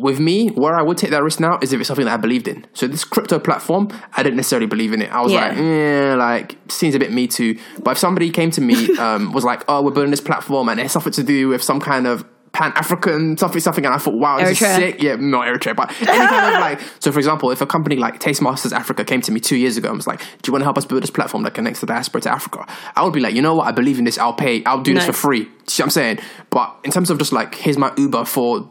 [0.00, 2.16] With me, where I would take that risk now is if it's something that I
[2.16, 2.64] believed in.
[2.74, 5.10] So this crypto platform, I didn't necessarily believe in it.
[5.12, 5.48] I was Yeah.
[5.48, 7.58] like, eh, like seems a bit me too.
[7.82, 10.78] But if somebody came to me, um, was like, oh, we're building this platform and
[10.80, 14.14] it's something to do with some kind of Pan African something something, and I thought,
[14.14, 14.70] wow, this Eritrea.
[14.70, 15.02] is sick.
[15.02, 16.80] Yeah, not Eritrea, but any kind of like.
[17.00, 19.88] So, for example, if a company like Tastemakers Africa came to me two years ago
[19.88, 21.86] and was like, "Do you want to help us build this platform that connects the
[21.86, 23.66] diaspora to Africa?" I would be like, "You know what?
[23.66, 24.16] I believe in this.
[24.16, 24.64] I'll pay.
[24.64, 26.18] I'll do this for free." See what I'm saying?
[26.48, 28.70] But in terms of just like, here's my Uber for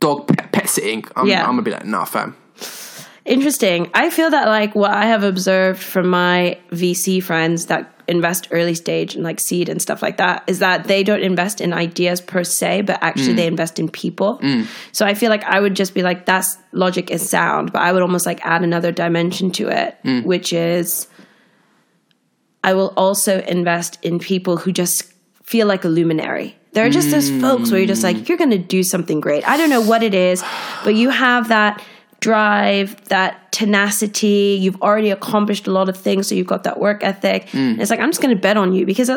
[0.00, 1.40] dog pet, pet sitting, I'm, Yeah.
[1.42, 2.36] I'm gonna be like, "Nah, fam."
[3.24, 3.90] Interesting.
[3.92, 8.74] I feel that like what I have observed from my VC friends that invest early
[8.76, 12.20] stage and like seed and stuff like that is that they don't invest in ideas
[12.20, 13.36] per se, but actually Mm.
[13.36, 14.40] they invest in people.
[14.92, 17.90] So I feel like I would just be like, that's logic is sound, but I
[17.90, 20.22] would almost like add another dimension to it, Mm.
[20.24, 21.08] which is
[22.62, 26.56] I will also invest in people who just feel like a luminary.
[26.76, 29.48] There are just those folks where you're just like, you're going to do something great.
[29.48, 30.44] I don't know what it is,
[30.84, 31.82] but you have that
[32.20, 34.58] drive, that tenacity.
[34.60, 37.46] You've already accomplished a lot of things, so you've got that work ethic.
[37.46, 37.80] Mm.
[37.80, 39.10] It's like I'm just going to bet on you because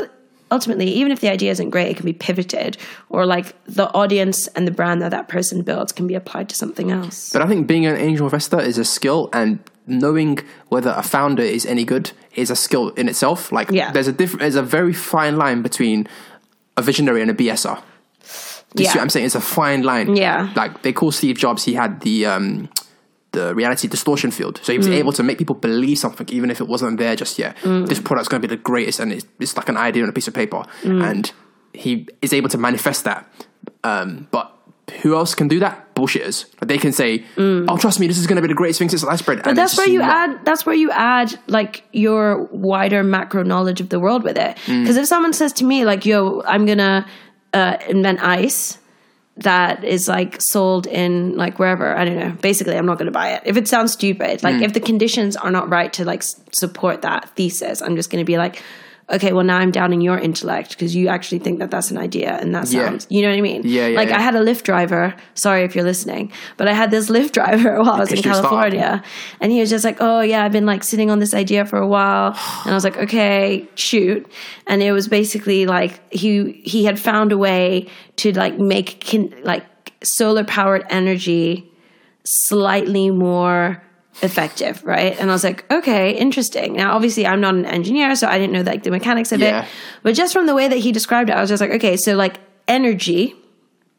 [0.50, 2.78] ultimately, even if the idea isn't great, it can be pivoted,
[3.10, 6.56] or like the audience and the brand that that person builds can be applied to
[6.56, 7.34] something else.
[7.34, 11.44] But I think being an angel investor is a skill, and knowing whether a founder
[11.44, 13.52] is any good is a skill in itself.
[13.52, 13.92] Like, Yeah.
[13.92, 16.08] there's a different, there's a very fine line between
[16.80, 17.76] a visionary and a BSer.
[18.76, 18.96] Do you see Yeah.
[18.96, 19.26] what I'm saying?
[19.26, 20.16] It's a fine line.
[20.16, 20.50] Yeah.
[20.56, 22.70] Like they call Steve Jobs, he had the um,
[23.32, 25.00] the reality distortion field, so he was Mm.
[25.02, 27.56] able to make people believe something even if it wasn't there just yet.
[27.64, 27.88] Mm.
[27.88, 30.14] This product's going to be the greatest, and it's, it's like an idea on a
[30.14, 31.04] piece of paper, Mm.
[31.10, 31.32] and
[31.74, 33.26] he is able to manifest that.
[33.84, 34.46] Um, but
[34.90, 35.94] who else can do that?
[35.96, 36.46] Bullshitters.
[36.62, 38.90] Like they can say, "Oh, trust me, this is going to be the greatest thing
[38.90, 39.44] since sliced bread." Mm.
[39.44, 40.46] But that's where you add.
[40.46, 44.58] That's where you add like your wider macro knowledge of the world with it.
[44.66, 44.84] Mm.
[44.84, 47.06] Because if someone says to me like, "Yo, I'm gonna
[47.54, 48.78] uh, invent ice,"
[49.38, 52.32] that is like sold in like wherever I don't know.
[52.42, 54.40] Basically, I'm not going to buy it if it sounds stupid.
[54.40, 54.44] Mm.
[54.44, 58.10] Like if the conditions are not right to like s- support that thesis, I'm just
[58.10, 58.62] going to be like.
[59.12, 62.38] Okay, well now I'm downing your intellect because you actually think that that's an idea
[62.40, 62.86] and that Yeah.
[62.90, 63.64] sounds, you know what I mean?
[63.66, 64.18] Yeah, yeah, Like yeah.
[64.18, 65.16] I had a Lyft driver.
[65.34, 68.26] Sorry if you're listening, but I had this Lyft driver while I was in pitched
[68.26, 68.52] your startup.
[68.72, 69.04] California,
[69.42, 71.80] and he was just like, "Oh yeah, I've been like sitting on this idea for
[71.80, 72.28] a while,"
[72.64, 74.30] and I was like, "Okay, shoot."
[74.68, 79.34] And it was basically like he he had found a way to like make kin-
[79.44, 79.66] like
[80.04, 81.66] solar powered energy
[82.26, 83.82] slightly more
[84.24, 85.18] effective, right?
[85.20, 86.74] And I was like, okay, interesting.
[86.74, 89.64] Now, obviously, I'm not an engineer, so I didn't know like the mechanics of Yeah.
[89.64, 89.70] it.
[90.04, 92.16] But just from the way that he described it, I was just like, okay, so
[92.16, 93.36] like energy,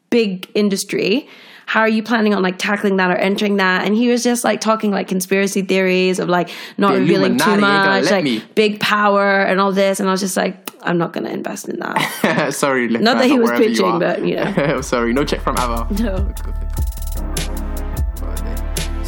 [0.09, 1.27] big industry.
[1.67, 3.85] How are you planning on like tackling that or entering that?
[3.85, 7.55] And he was just like talking like conspiracy theories of like not The revealing too
[7.57, 8.43] much, like me.
[8.55, 10.01] big power and all this.
[10.01, 12.53] And I was just like, I'm not going to invest in that.
[12.53, 14.81] sorry, Not that he was pitching, but, you know.
[14.81, 15.87] sorry, no check from Ava.
[16.03, 16.33] no.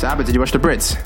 [0.04, 1.02] So, Abba, did you watch the Brits?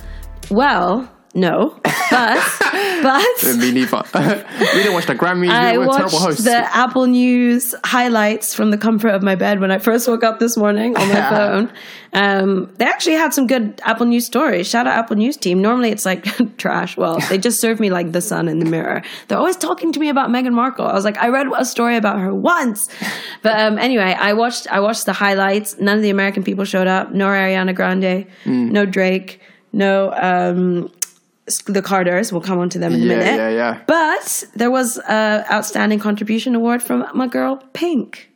[0.50, 2.58] Well, no, but
[3.04, 4.04] but Me neither.
[4.60, 5.50] we didn't watch the Grammys.
[5.50, 6.44] I we were terrible watched hosts.
[6.44, 10.40] the Apple News highlights from the comfort of my bed when I first woke up
[10.40, 11.72] this morning on my phone.
[12.14, 14.68] Um, they actually had some good Apple News stories.
[14.68, 15.62] Shout out Apple News team.
[15.62, 16.26] Normally it's like
[16.58, 16.98] trash.
[16.98, 19.04] Well, they just serve me like the sun in the mirror.
[19.28, 20.88] They're always talking to me about Meghan Markle.
[20.88, 22.88] I was like, I read a story about her once,
[23.44, 25.78] but um, anyway, I watched I watched the highlights.
[25.80, 27.12] None of the American people showed up.
[27.12, 28.26] No Ariana Grande.
[28.44, 28.70] Hmm.
[28.72, 29.42] No Drake.
[29.74, 30.12] No.
[30.14, 30.90] Um,
[31.66, 32.32] the Carters.
[32.32, 33.38] We'll come on to them in a Yeah, minute.
[33.38, 33.82] yeah, yeah.
[33.88, 38.30] But there was an outstanding contribution award from my girl Pink,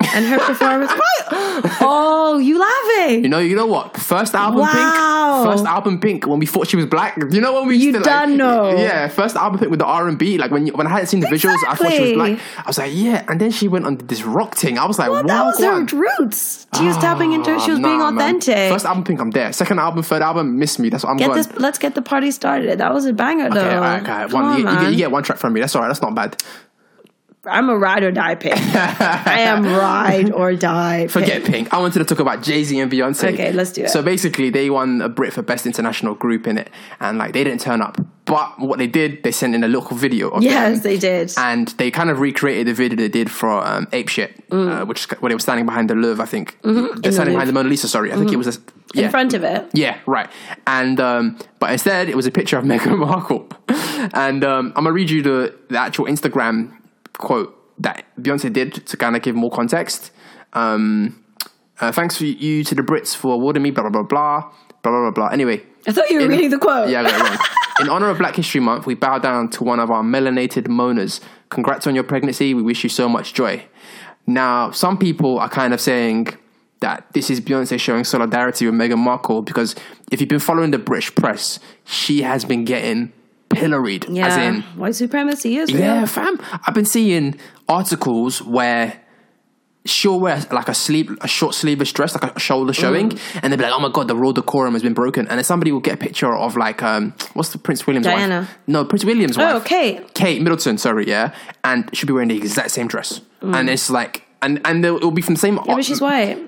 [0.00, 0.92] and her performance.
[1.80, 3.22] oh, you laughing?
[3.24, 3.96] You know, you know what?
[3.96, 4.70] First album Wow.
[5.44, 5.52] Pink.
[5.52, 7.16] First album Pink when we thought she was black.
[7.30, 8.76] You know when we used You to, like, done know.
[8.76, 10.38] Yeah, first album Pink with the R and B.
[10.38, 12.34] Like when you, when I hadn't seen the visuals, I thought she was Exactly.
[12.34, 12.40] black.
[12.58, 13.24] I was like, yeah.
[13.28, 14.78] And then she went on this rock thing.
[14.78, 15.58] I was like, Well, wow, that was
[15.92, 16.66] her roots.
[16.76, 17.58] She was tapping into.
[17.60, 18.36] She was ah, being Nah, man.
[18.36, 18.72] authentic.
[18.72, 19.52] First album Pink, I'm there.
[19.52, 20.88] Second album, third album, miss me.
[20.90, 21.38] That's what I'm Get going.
[21.42, 21.56] this.
[21.58, 22.78] Let's get the party started.
[22.78, 23.60] That was a banger, though.
[23.60, 24.34] Okay, okay.
[24.34, 25.60] One, on, you, you get, you get one track from me.
[25.60, 25.88] That's all right.
[25.88, 26.42] That's not bad.
[27.46, 28.56] I'm a ride or die Pink.
[28.56, 31.06] I am ride or die.
[31.08, 31.54] Forget Pink.
[31.54, 31.74] Pink.
[31.74, 33.32] I wanted to talk about Jay Z and Beyonce.
[33.34, 33.90] Okay, let's do it.
[33.90, 37.44] So basically, they won a Brit for Best International Group in it, and like they
[37.44, 37.98] didn't turn up.
[38.26, 41.32] But what they did, they sent in a local video of Yes, them, they did.
[41.36, 45.00] and they kind of recreated the video they did for um, Ape Shit, uh, which
[45.00, 46.22] is where they were standing behind the Louvre.
[46.22, 46.76] I think they're Mm.
[46.88, 47.00] Mm-hmm.
[47.02, 47.32] the standing Louvre.
[47.34, 47.86] behind the Mona Lisa.
[47.88, 48.60] Sorry, I think it was a,
[48.94, 49.04] yeah.
[49.06, 49.66] In front of it.
[49.74, 50.30] Yeah, right.
[50.66, 53.46] And um, but instead, it was a picture of Meghan Markle.
[54.14, 56.72] and um, I'm gonna read you the, the actual Instagram
[57.18, 60.10] quote that Beyonce did to kind of give more context.
[60.52, 61.24] Um,
[61.80, 63.70] uh, thanks for you to the Brits for awarding me.
[63.70, 64.50] Blah blah blah blah
[64.82, 65.26] blah blah blah.
[65.28, 66.88] Anyway, I thought you were in- reading the quote.
[66.88, 67.38] yeah, I got it wrong.
[67.80, 71.20] In honor of Black History Month, we bow down to one of our melanated mourners.
[71.50, 72.54] Congrats on your pregnancy.
[72.54, 73.64] We wish you so much joy.
[74.28, 76.28] Now, some people are kind of saying
[76.80, 79.74] that this is Beyonce showing solidarity with Meghan Markle because
[80.12, 83.12] if you've been following the British press, she has been getting
[83.48, 84.06] pilloried.
[84.08, 84.26] Yeah.
[84.26, 85.80] As in, white supremacy is real.
[85.82, 86.38] yeah, fam.
[86.66, 89.00] I've been seeing articles where
[89.86, 93.40] she'll wear like a sleeve, a short sleeveless dress, like a shoulder showing, Mm.
[93.42, 95.44] and they'll be like, "Oh my god, the royal decorum has been broken." And then
[95.44, 98.40] somebody will get a picture of like, um, what's the Prince William's Diana.
[98.40, 98.58] wife?
[98.66, 99.64] No, Prince William's Oh, wife.
[99.66, 100.14] Kate.
[100.14, 100.78] Kate Middleton.
[100.78, 104.82] Sorry, yeah, and she'll be wearing the exact same dress, and it's like, and and
[104.84, 105.58] it'll be from the same.
[105.58, 105.66] Mm.
[105.66, 106.38] Yeah, but she's white.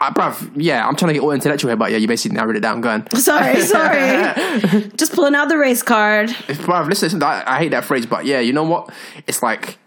[0.00, 2.56] Uh, bruv, yeah, I'm trying to get all intellectual here, but yeah, you basically narrowed
[2.56, 2.80] it down.
[2.80, 3.10] Go on.
[3.16, 4.88] Sorry, sorry.
[4.96, 6.28] Just pulling out the race card.
[6.28, 8.90] Bruv, listen, listen I, I hate that phrase, but yeah, you know what?
[9.26, 9.78] It's like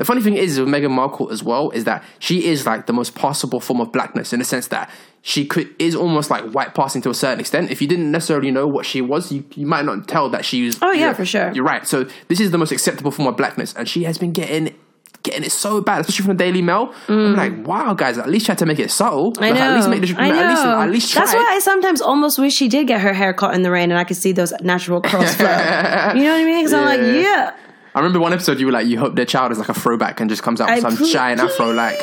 [0.00, 2.92] the funny thing is with Meghan Markle as well is that she is like the
[2.94, 4.90] most possible form of blackness in the sense that
[5.20, 7.70] she could is almost like white passing to a certain extent.
[7.70, 10.64] If you didn't necessarily know what she was, you, you might not tell that she
[10.64, 10.78] was.
[10.80, 11.52] Oh, yeah, for sure.
[11.52, 11.86] You're right.
[11.86, 14.74] So this is the most acceptable form of blackness, and she has been getting
[15.22, 16.94] getting it so bad, especially from the Daily Mail.
[17.08, 19.32] I'm like, wow, guys, at least try to make it subtle.
[19.32, 19.42] Mm.
[19.42, 19.60] I Like, know.
[19.60, 20.34] At least make the, I know.
[20.40, 21.14] at least at least.
[21.14, 23.90] That's why I sometimes almost wish she did get her hair caught in the rain
[23.90, 25.46] and I could see those natural curls flow.
[25.46, 26.58] You know what I mean?
[26.64, 27.20] Because I'm like, Yeah.
[27.20, 27.56] yeah.
[27.94, 30.20] I remember one episode you were like, you hope their child is like a throwback
[30.20, 32.00] and just comes out with I some pl- giant afro, like.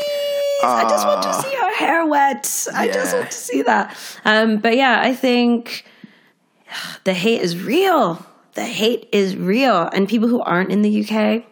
[0.63, 1.41] I just want Ah.
[1.41, 2.67] to see her hair wet.
[2.73, 3.95] I just want to see that.
[4.25, 5.85] Um, but yeah, I think
[7.03, 8.25] the hate is real.
[8.55, 9.83] The hate is real.
[9.93, 11.43] And people who aren't in the UK,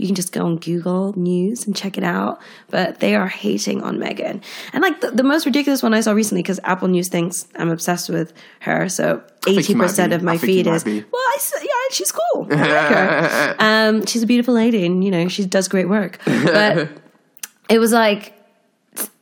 [0.00, 2.40] you can just go on Google News and check it out.
[2.70, 4.42] But they are hating on Meghan.
[4.72, 7.68] And like the, the most ridiculous one I saw recently, because Apple News thinks I'm
[7.68, 8.88] obsessed with her.
[8.88, 12.48] So think you might 80% of my feed is, well, I, yeah, she's cool.
[12.50, 13.56] I like her.
[13.58, 16.18] um, she's a beautiful lady and, you know, she does great work.
[16.24, 16.88] But
[17.68, 18.34] it was like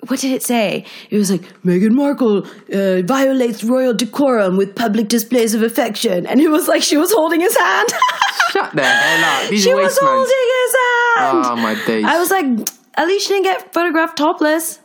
[0.06, 0.84] what did it say?
[1.10, 6.40] It was like Meghan Markle uh, violates royal decorum with public displays of affection, and
[6.40, 7.88] it was like she was holding his hand.
[8.52, 9.50] Shut the hell up.
[9.50, 10.24] These she was holding
[10.60, 10.74] his
[11.16, 11.46] hand.
[11.46, 12.04] Oh, my days.
[12.04, 12.46] I was like,
[12.94, 14.78] at least she didn't get photographed topless,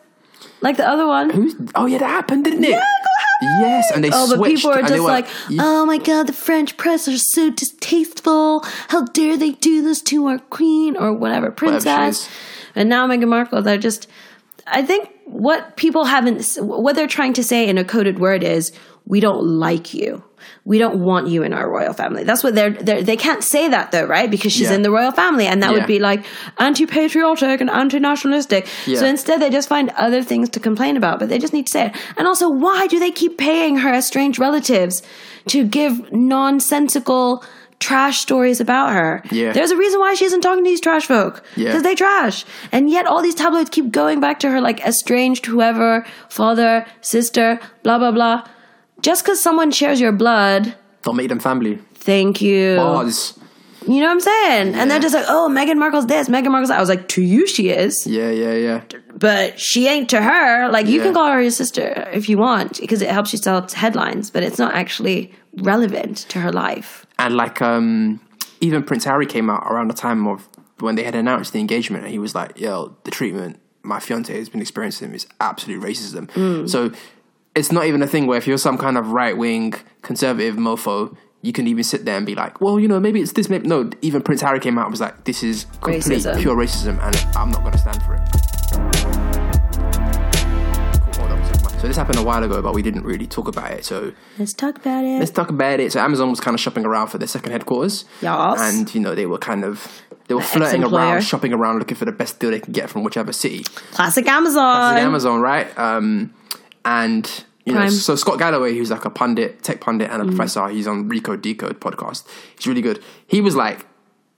[0.61, 1.29] like the other one.
[1.29, 2.71] Who's, oh, yeah, that happened, didn't it?
[2.71, 3.61] Yeah, go ahead.
[3.61, 4.55] Yes, and they Oh, but switched.
[4.55, 5.27] people are just were, like,
[5.59, 8.61] oh my god, the French press are so distasteful.
[8.87, 12.21] How dare they do this to our queen or whatever Whatever princess?
[12.23, 12.29] is.
[12.75, 14.07] And now Meghan Markle, they're just.
[14.67, 18.71] I think what people haven't, what they're trying to say in a coded word is,
[19.05, 20.23] we don't like you.
[20.65, 22.23] We don't want you in our royal family.
[22.23, 24.31] That's what they're, they're they can't say that though, right?
[24.31, 24.75] Because she's Yeah.
[24.75, 25.77] in the royal family, and that Yeah.
[25.79, 26.23] would be like
[26.57, 28.67] anti-patriotic and anti-nationalistic.
[28.85, 28.99] Yeah.
[28.99, 31.71] So instead, they just find other things to complain about, but they just need to
[31.71, 31.95] say it.
[32.17, 35.01] And also, why do they keep paying her estranged relatives
[35.47, 37.43] to give nonsensical
[37.87, 39.21] trash stories about her?
[39.31, 39.51] Yeah.
[39.53, 41.43] There's a reason why she isn't talking to these trash folk.
[41.55, 41.65] Yeah.
[41.69, 42.45] Because they trash.
[42.71, 47.59] And yet all these tabloids keep going back to her like estranged whoever, father, sister,
[47.83, 48.47] blah, blah, blah.
[49.01, 51.79] Just because someone shares your blood, Don't make them family.
[51.95, 52.77] thank you.
[52.77, 53.37] Bars.
[53.85, 54.75] You know what I'm saying?
[54.75, 56.77] And they're just like, oh, Meghan Markle's this, Meghan Markle's that.
[56.77, 58.81] I was like, to you she is Yeah, yeah, yeah.
[59.27, 60.69] but she ain't to her.
[60.71, 61.03] Like you Yeah.
[61.03, 64.41] can call her your sister if you want because it helps you sell headlines, but
[64.41, 67.02] it's not actually relevant to her life.
[67.23, 68.19] And like, um,
[68.59, 72.03] even Prince Harry came out around the time of when they had announced the engagement,
[72.03, 76.27] and he was like, "Yo, the treatment my fiance has been experiencing is absolute racism."
[76.31, 76.69] Mm.
[76.69, 76.91] So
[77.55, 81.15] it's not even a thing where if you're some kind of right wing conservative mofo.
[81.45, 83.49] You can even sit there and be like, well, you know, maybe it's this.
[83.49, 83.89] Maybe no.
[84.01, 86.39] Even Prince Harry came out and was like, "This is complete Racism.
[86.39, 88.52] pure racism, and I'm not going to stand for it."
[91.83, 93.83] So this happened a while ago, but we didn't really talk about it.
[93.83, 95.19] So Let's talk about it.
[95.19, 95.91] let's talk about it.
[95.91, 98.05] So Amazon was kind of shopping around for their second headquarters.
[98.21, 98.61] Yes.
[98.61, 101.97] And, you know, they were kind of, they were The flirting around, shopping around, looking
[101.97, 103.63] for the best deal they can get from whichever city.
[103.91, 104.93] Classic Amazon.
[104.95, 105.77] It's Amazon, right?
[105.77, 106.33] Um,
[106.85, 107.29] and,
[107.65, 110.13] you know, so Scott Galloway, who's like a pundit, tech pundit Mm.
[110.13, 112.23] and a professor, he's on Recode Decode podcast.
[112.55, 113.03] He's really good.
[113.27, 113.85] He was like,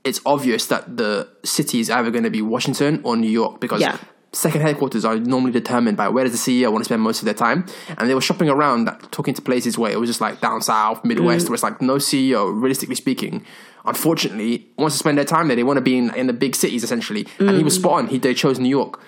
[0.03, 3.81] it's obvious that the city is either going to be Washington or New York because
[3.81, 3.99] Yeah.
[4.35, 7.25] Second headquarters are normally determined by where does the CEO want to spend most of
[7.25, 7.65] their time.
[7.97, 10.99] And they were shopping around, talking to places where it was just like down south,
[11.01, 11.05] Mm.
[11.05, 13.45] Midwest, where it's like no CEO, realistically speaking.
[13.85, 15.55] Unfortunately, wants to spend their time there.
[15.55, 17.27] They want to be in, in the big cities, essentially.
[17.39, 17.63] And he Mm.
[17.65, 18.07] was spot on.
[18.07, 18.99] He they chose New York.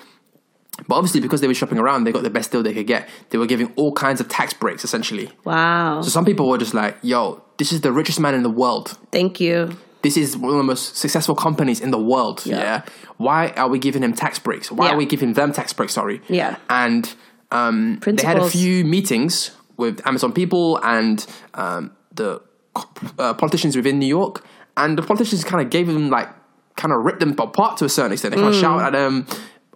[0.88, 3.10] But obviously, because they were shopping around, they got the best deal they could get.
[3.32, 5.32] They were giving all kinds of tax breaks, essentially.
[5.44, 6.02] Wow.
[6.04, 8.96] So some people were just like, yo, this is the richest man in the world.
[9.12, 9.76] Thank you.
[10.02, 12.46] This is one of the most successful companies in the world.
[12.46, 12.58] Yeah.
[12.60, 12.82] Yeah.
[13.18, 14.72] Why are we giving him tax breaks?
[14.72, 14.94] Why Yeah.
[14.94, 15.94] are we giving them tax breaks?
[15.94, 16.22] Sorry.
[16.30, 16.58] Yeah.
[16.70, 17.14] And
[17.52, 22.42] um, they had a few meetings with Amazon people and um, the
[23.18, 24.44] uh, politicians within New York,
[24.76, 26.30] and the politicians kind of gave them like
[26.76, 28.36] kind of ripped them apart to a certain extent.
[28.36, 28.44] They Mm.
[28.44, 29.26] kind of shouted at them.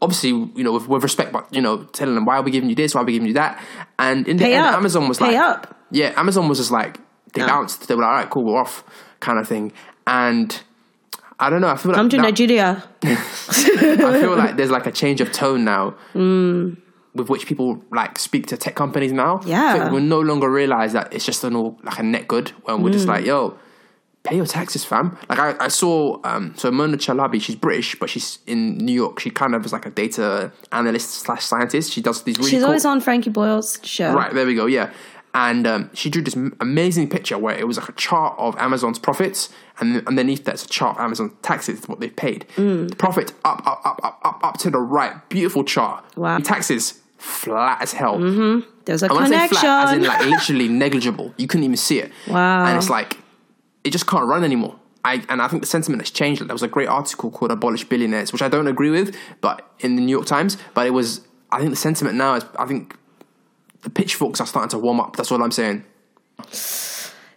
[0.04, 2.70] Obviously, you know, with, with respect, but you know, telling them why are we giving
[2.70, 3.60] you this, why are we giving you that,
[4.00, 4.76] and in the Pay end, up.
[4.76, 5.78] Amazon was Pay like, up.
[5.92, 6.98] yeah, Amazon was just like
[7.34, 7.48] they No.
[7.48, 7.88] bounced.
[7.88, 8.84] They were like, all right, cool, we're off,
[9.20, 9.72] kind of thing.
[10.08, 10.62] And
[11.40, 11.68] I don't know.
[11.70, 12.84] I feel like Come to now- Nigeria.
[13.04, 13.16] I
[14.20, 15.96] feel like there's like a change of tone now.
[16.14, 16.78] Mm.
[17.14, 19.42] With which people like speak to tech companies now.
[19.46, 19.74] Yeah.
[19.74, 22.50] I think we no longer realize that it's just an all like a net good
[22.64, 23.10] when we're just Mm.
[23.10, 23.58] like, yo,
[24.24, 25.18] pay your taxes, fam.
[25.28, 29.20] Like I, I saw um so Mona Chalabi, she's British, but she's in New York.
[29.20, 31.92] She kind of is like a data analyst slash scientist.
[31.92, 34.14] She does these really She's cool always on Frankie Boyle's show.
[34.14, 34.68] Right, there we go.
[34.68, 34.92] Yeah.
[35.34, 39.00] And um, she drew this amazing picture where it was like a chart of Amazon's
[39.00, 42.46] profits, and underneath that's a chart of Amazon taxes, what they've paid.
[42.58, 42.89] Mm.
[42.89, 45.13] The profit up, up, up, up, up, up to the right.
[45.30, 46.04] Beautiful chart.
[46.17, 46.38] Wow.
[46.38, 48.17] The taxes flat as hell.
[48.86, 49.58] There's a And when I say connection.
[49.60, 51.34] flat, as in like literally negligible.
[51.38, 52.12] You couldn't even see it.
[52.28, 52.65] Wow.
[52.65, 53.17] And it's like
[53.84, 54.76] it just can't run anymore.
[55.04, 56.46] I, and I think the sentiment has changed.
[56.46, 59.96] There was a great article called "Abolish Billionaires," which I don't agree with, but in
[59.96, 60.58] the New York Times.
[60.74, 61.22] But it was.
[61.52, 62.46] I think the sentiment now is.
[62.60, 62.96] I think
[63.82, 65.15] the pitchforks are starting to warm up.
[65.15, 65.84] That's all I'm saying.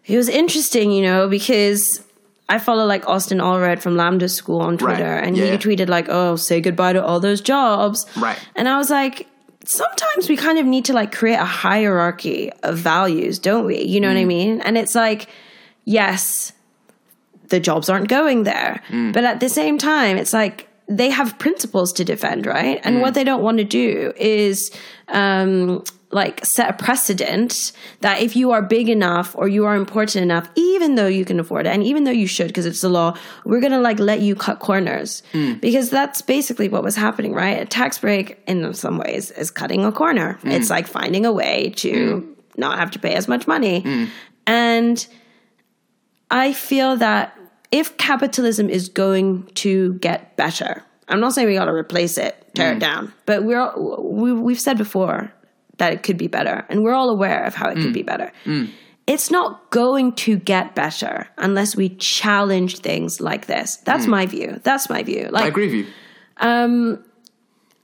[0.07, 2.03] it was interesting, you know, because
[2.49, 5.25] I follow like Austin Allred from Lambda School on Twitter, Right.
[5.27, 8.39] and Yeah, he tweeted like, "Oh, say goodbye to all those jobs." Right.
[8.55, 9.27] And I was like,
[9.65, 13.83] sometimes we kind of need to like create a hierarchy of values, don't we?
[13.83, 14.15] You know Mm.
[14.15, 14.61] what I mean?
[14.61, 15.29] And it's like,
[15.87, 16.53] yes,
[17.49, 19.13] the jobs aren't going there, Mm.
[19.15, 22.77] but at the same time, it's like they have principles to defend, right?
[22.79, 22.87] Mm.
[22.87, 24.71] And what they don't want to do is
[25.09, 25.83] um
[26.15, 30.49] like set a precedent that if you are big enough or you are important enough
[30.55, 33.17] even though you can afford it and even though you should because it's the law
[33.45, 35.23] we're to like let you cut corners.
[35.33, 35.61] Mm.
[35.61, 37.61] Because that's basically what was happening right?
[37.61, 40.39] A tax break in some ways is cutting a corner.
[40.43, 40.53] Mm.
[40.53, 42.37] It's like finding a way to mm.
[42.57, 43.83] not have to pay as much money.
[44.47, 45.07] And
[46.35, 47.39] i feel that
[47.71, 52.35] if capitalism is going to get better i'm not saying we got to replace it
[52.55, 55.33] tear it down but we're we, we've said before
[55.85, 56.65] that it could be better.
[56.71, 57.95] And we're all aware of how it could mm.
[57.95, 58.33] be better.
[58.47, 58.71] Mm.
[59.07, 63.77] It's not going to get better unless we challenge things like this.
[63.77, 64.17] That's mm.
[64.17, 64.61] my view.
[64.63, 65.29] That's my view.
[65.31, 65.87] Like I agree with you.
[66.39, 67.05] Um,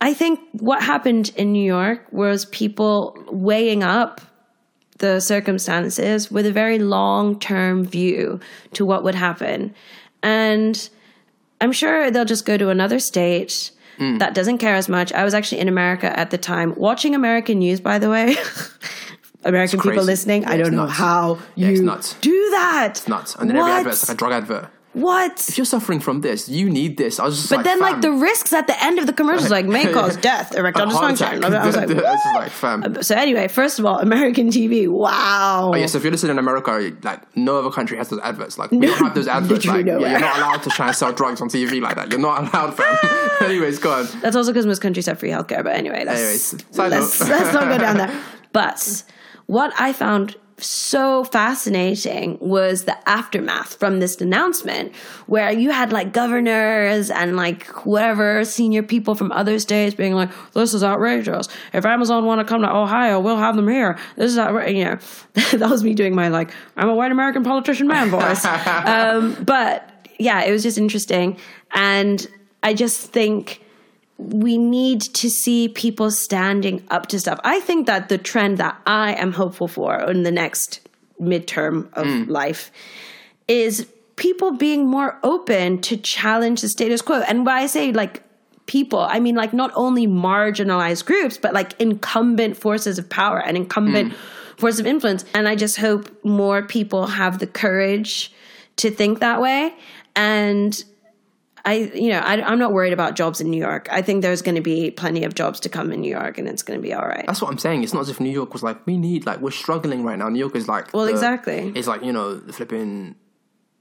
[0.01, 4.23] I think what happened in New York was people weighing up
[4.97, 8.41] the circumstances with a very long term view
[8.73, 9.75] to what would happen.
[10.23, 10.89] And
[11.61, 14.19] I'm sure they'll just go to another state Mm.
[14.19, 15.13] that doesn't care as much.
[15.13, 18.35] I was actually in America at the time watching American news, by the way.
[19.45, 20.99] American people listening, Yeah, I don't know nuts.
[20.99, 22.15] how Yeah, you it's nuts.
[22.21, 22.89] do that.
[22.93, 23.35] It's nuts.
[23.37, 23.79] And then every What?
[23.81, 24.69] advert's like a drug advert.
[24.93, 25.49] What?
[25.49, 27.21] If you're suffering from this, you need this.
[27.21, 29.49] I was just But like, then, like the risks at the end of the commercials,
[29.51, 31.45] like may cause death, erectile dysfunction.
[31.45, 32.35] I was like, what?
[32.35, 32.83] like, fam.
[32.83, 34.89] Uh, so anyway, first of all, American TV.
[34.89, 35.71] Wow.
[35.73, 38.59] Oh, yeah, so if you're listening in America, like no other country has those adverts.
[38.59, 39.65] Like we don't have those adverts.
[39.65, 42.11] Like yeah, you're not allowed to try and sell drugs on TV like that.
[42.11, 43.49] You're not allowed, fam.
[43.49, 44.09] Anyways, go on.
[44.21, 45.63] That's also because most countries have free healthcare.
[45.63, 48.21] But anyway, let's, Anyways, let's, let's not go down there.
[48.53, 49.05] But
[49.47, 54.95] what I found so fascinating was the aftermath from this announcement
[55.27, 60.31] where you had like governors and like whatever senior people from other states being like
[60.53, 61.49] this is outrageous.
[61.73, 63.99] If amazon want to come to ohio we'll have them here.
[64.17, 64.99] This is outrageous you know
[65.59, 68.45] that was me doing my like i'm a white american politician man voice.
[68.91, 71.37] Um, but yeah it was just interesting.
[71.73, 72.27] And
[72.63, 73.63] i just think
[74.21, 77.41] we need to see people standing up to stuff.
[77.43, 80.87] I think that the trend that I am hopeful for in the next
[81.21, 82.29] midterm of mm.
[82.29, 82.71] life
[83.49, 87.23] is people being more open to challenge the status quo.
[87.27, 88.23] And when I say like
[88.67, 93.57] people, I mean like not only marginalized groups, but like incumbent forces of power and
[93.57, 94.17] incumbent mm.
[94.59, 95.25] forces of influence.
[95.35, 98.33] And I just hope more people have the courage
[98.77, 99.75] to think that way.
[100.15, 100.85] And
[101.65, 103.89] I, you know, I, I'm not worried about jobs in New York.
[103.91, 106.49] I think there's going to be plenty of jobs to come in New York, and
[106.49, 107.25] it's going to be all right.
[107.27, 107.83] That's what I'm saying.
[107.83, 110.29] It's not as if New York was like we need like we're struggling right now.
[110.29, 111.73] New York is like Well, the- exactly.
[111.75, 113.17] It's like you know the flipping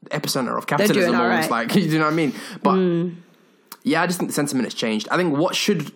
[0.06, 1.16] epicenter of capitalism.
[1.16, 1.68] all almost right.
[1.68, 2.34] like you know what I mean.
[2.64, 3.10] But hmm.
[3.84, 5.08] yeah, I just think the sentiment has changed.
[5.12, 5.92] I think what should.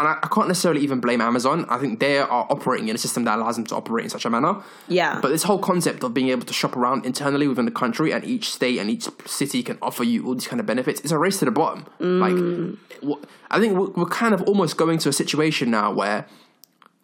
[0.00, 1.66] And I, I can't necessarily even blame Amazon.
[1.68, 4.24] I think they are operating in a system that allows them to operate in such
[4.24, 4.56] a manner.
[4.88, 5.20] Yeah.
[5.20, 8.24] But this whole concept of being able to shop around internally within the country and
[8.24, 11.18] each state and each city can offer you all these kind of benefits, it's a
[11.18, 11.84] race to the bottom.
[12.00, 12.78] Mm.
[13.02, 13.18] Like,
[13.50, 16.26] I think we're, we're kind of almost going to a situation now where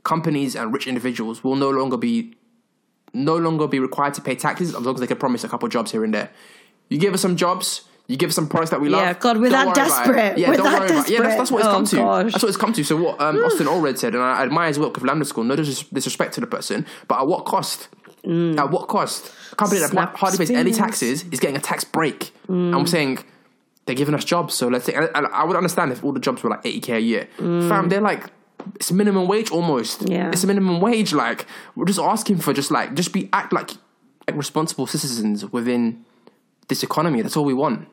[0.03, 2.35] companies and rich individuals will no longer be
[3.13, 5.69] no longer be required to pay taxes as long as they can promise a couple
[5.69, 6.31] jobs here and there.
[6.89, 9.01] You give us some jobs, you give us some products that we love.
[9.03, 10.39] Yeah, God, we're that about desperate.
[10.39, 11.13] Yeah, We're don't that worry about it.
[11.13, 12.01] Yeah, that's, that's what it's desperate.
[12.01, 12.25] come Oh, to.
[12.25, 12.33] gosh.
[12.33, 12.85] That's what it's come to.
[12.85, 15.45] So what um, Austin Allred said, and I admire his work with Lambda School.
[15.45, 17.89] No dis- disrespect to the person, but at what cost?
[18.25, 19.33] At what cost?
[19.53, 19.93] A company that Mm.
[19.93, 22.33] Snap hardly pays any taxes is getting a tax break.
[22.49, 22.73] Mm.
[22.73, 23.19] And we're saying
[23.87, 24.95] they're giving us jobs, so let's say.
[24.95, 27.29] And, I would understand if all the jobs were like eighty k a year.
[27.39, 28.31] Fam, they're like.
[28.75, 30.01] It's minimum wage almost.
[30.01, 30.11] Mm.
[30.11, 30.29] Yeah.
[30.31, 31.13] It's a minimum wage.
[31.13, 33.71] Like we're just asking for just like just be act like,
[34.27, 36.05] like responsible citizens within
[36.67, 37.23] this economy.
[37.23, 37.87] That's all we want.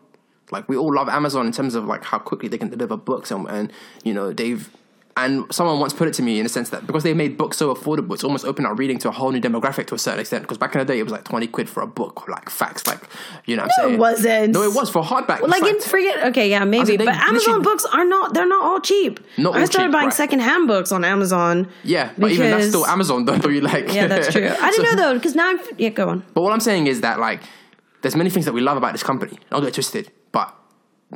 [0.52, 3.32] Like we all love Amazon in terms of like how quickly they can deliver books
[3.32, 3.72] and, and
[4.04, 4.70] you know they've
[5.16, 7.58] and someone once put it to me in a sense that because they made books
[7.58, 10.20] so affordable, it's almost opened up reading to a whole new demographic to a certain
[10.20, 10.44] extent.
[10.44, 12.88] Because back in the day, it was like twenty quid for a book, like facts,
[12.88, 13.00] like
[13.46, 13.64] you know.
[13.64, 14.54] what I'm saying it wasn't.
[14.54, 15.42] No, it was for hardback.
[15.42, 16.98] Well, like in forget okay, yeah, maybe.
[16.98, 19.20] But Amazon books are not they're not all cheap.
[19.38, 20.14] Not I started cheap, buying right.
[20.14, 21.70] secondhand books on Amazon.
[21.84, 23.34] yeah, but even that's because- still Amazon though.
[23.54, 24.48] You like Yeah, that's true.
[24.48, 26.26] I didn't know though, because now I'm yeah, go on.
[26.34, 27.42] But what I'm saying is that like
[28.02, 29.38] there's many things that we love about this company.
[29.52, 30.12] Don't get twisted.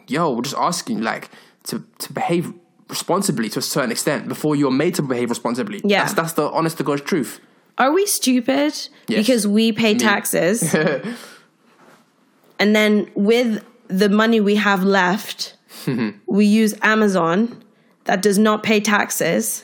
[0.08, 1.30] Yo, we're just asking like
[1.66, 2.54] to to behave
[2.90, 5.82] responsibly to a certain extent before you're made to behave responsibly.
[5.84, 6.02] Yeah.
[6.04, 7.40] That's that's the honest to God's truth.
[7.78, 8.74] Are we stupid
[9.08, 9.20] Yes.
[9.20, 10.74] because we pay taxes?
[12.60, 15.56] and then with the money we have left,
[16.26, 17.64] we use Amazon
[18.06, 19.64] that does not pay taxes.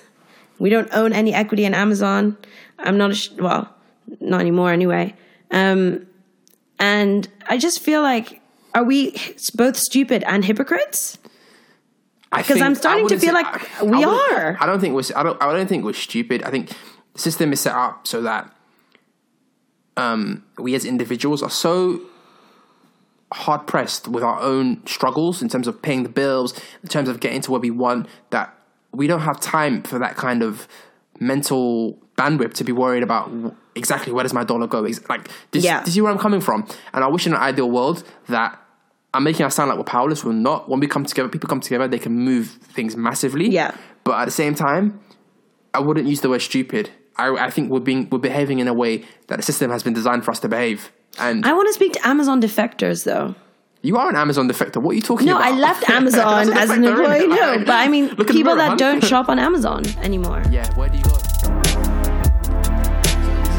[0.60, 2.38] We don't own any equity in Amazon.
[2.80, 3.74] I'm not a sh- well,
[4.20, 5.16] not anymore anyway.
[5.52, 6.06] Um,
[6.80, 8.42] And I just feel like,
[8.74, 9.16] are we
[9.56, 11.18] both stupid and hypocrites?
[12.36, 14.58] Because I'm starting to feel like we are.
[14.60, 15.16] I don't think we're.
[15.16, 15.42] I don't.
[15.42, 16.42] I don't think we're stupid.
[16.44, 16.70] I think
[17.14, 18.52] the system is set up so that
[19.98, 22.02] um, we as individuals are so
[23.32, 27.20] hard pressed with our own struggles in terms of paying the bills, in terms of
[27.20, 28.56] getting to where we want, that
[28.92, 30.68] we don't have time for that kind of
[31.20, 33.32] mental bandwidth to be worried about
[33.76, 34.82] exactly where does my dollar go.
[35.10, 35.82] Like, this, yeah.
[35.82, 36.68] this is where I'm coming from.
[36.94, 38.60] And I wish in an ideal world that
[39.14, 40.24] I'm making us sound like we're powerless.
[40.24, 40.68] We're not.
[40.70, 43.50] When we come together, people come together, they can move things massively.
[43.50, 43.76] Yeah.
[44.04, 45.00] But at the same time,
[45.74, 46.90] I wouldn't use the word stupid.
[47.16, 49.94] I, I think we're being we're behaving in a way that the system has been
[49.94, 50.92] designed for us to behave.
[51.20, 53.36] And I want to speak to Amazon defectors though.
[53.84, 54.82] You are an Amazon defector.
[54.82, 55.50] What are you talking no, about?
[55.50, 57.28] No, I left Amazon as an employee.
[57.28, 60.42] No, but I mean people that don't shop on Amazon anymore.
[60.50, 61.12] Yeah, where do you go?
[61.12, 61.28] This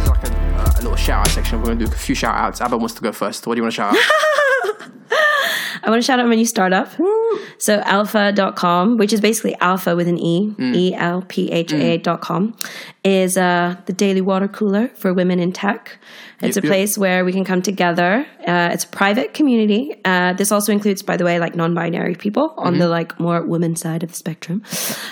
[0.02, 1.58] is like a, uh, a little shout out section.
[1.60, 2.60] We're going to do a few shout outs.
[2.60, 3.46] Abba wants to go first.
[3.46, 4.33] What do you want to shout out?
[5.84, 6.88] I want to shout out my new startup.
[7.58, 10.74] So elpha.com, which is basically alpha with an E, mm.
[10.74, 12.56] E L P H A.com,
[13.04, 15.98] is uh, the daily water cooler for women in tech.
[16.40, 17.00] It's yep, a place yep.
[17.00, 18.26] where we can come together.
[18.46, 19.94] Uh, it's a private community.
[20.04, 22.80] Uh, this also includes, by the way, like non-binary people on mm-hmm.
[22.80, 24.62] the like more women side of the spectrum.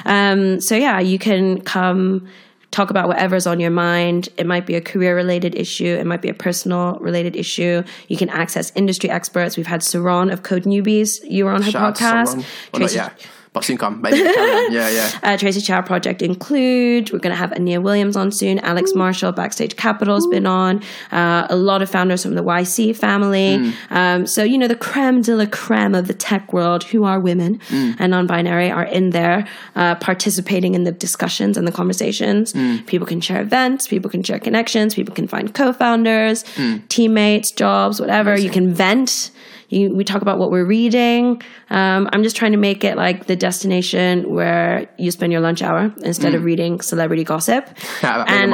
[0.07, 2.29] Um, so yeah, you can come
[2.73, 4.29] talk about whatever's on your mind.
[4.37, 7.85] It might be a career related issue, it might be a personal related issue.
[8.09, 9.57] You can access industry experts.
[9.57, 11.21] We've had Saron of Code Newbies.
[11.23, 12.45] You were on her Shout podcast.
[12.73, 13.11] Tracy, yeah
[13.53, 14.01] but soon come.
[14.01, 14.19] maybe.
[14.19, 15.11] yeah, yeah.
[15.23, 17.13] Uh, Tracy Chou Project Include.
[17.13, 18.59] We're going to have Aniyia Williams on soon.
[18.61, 18.99] Alex Ooh.
[18.99, 20.31] Marshall, Backstage Capital's Ooh.
[20.31, 20.83] been on.
[21.11, 23.59] Uh, a lot of founders from the YC family.
[23.59, 23.75] Mm.
[23.91, 27.21] Um, so, you know, the creme de la creme of the tech world, who are
[27.21, 27.97] women mm.
[27.99, 29.47] and non binary, are in there
[29.77, 32.53] uh, participating in the discussions and the conversations.
[32.55, 32.87] Mm.
[32.87, 36.87] People can share events, people can share connections, people can find co founders, mm.
[36.89, 38.33] teammates, jobs, whatever.
[38.33, 38.47] Amazing.
[38.47, 39.31] You can vent.
[39.73, 41.41] You, we talk about what we're reading.
[41.71, 45.63] Um, I'm just trying to make it like the destination where you spend your lunch
[45.63, 46.37] hour instead mm.
[46.37, 47.69] of reading celebrity gossip.
[48.03, 48.53] Yeah, and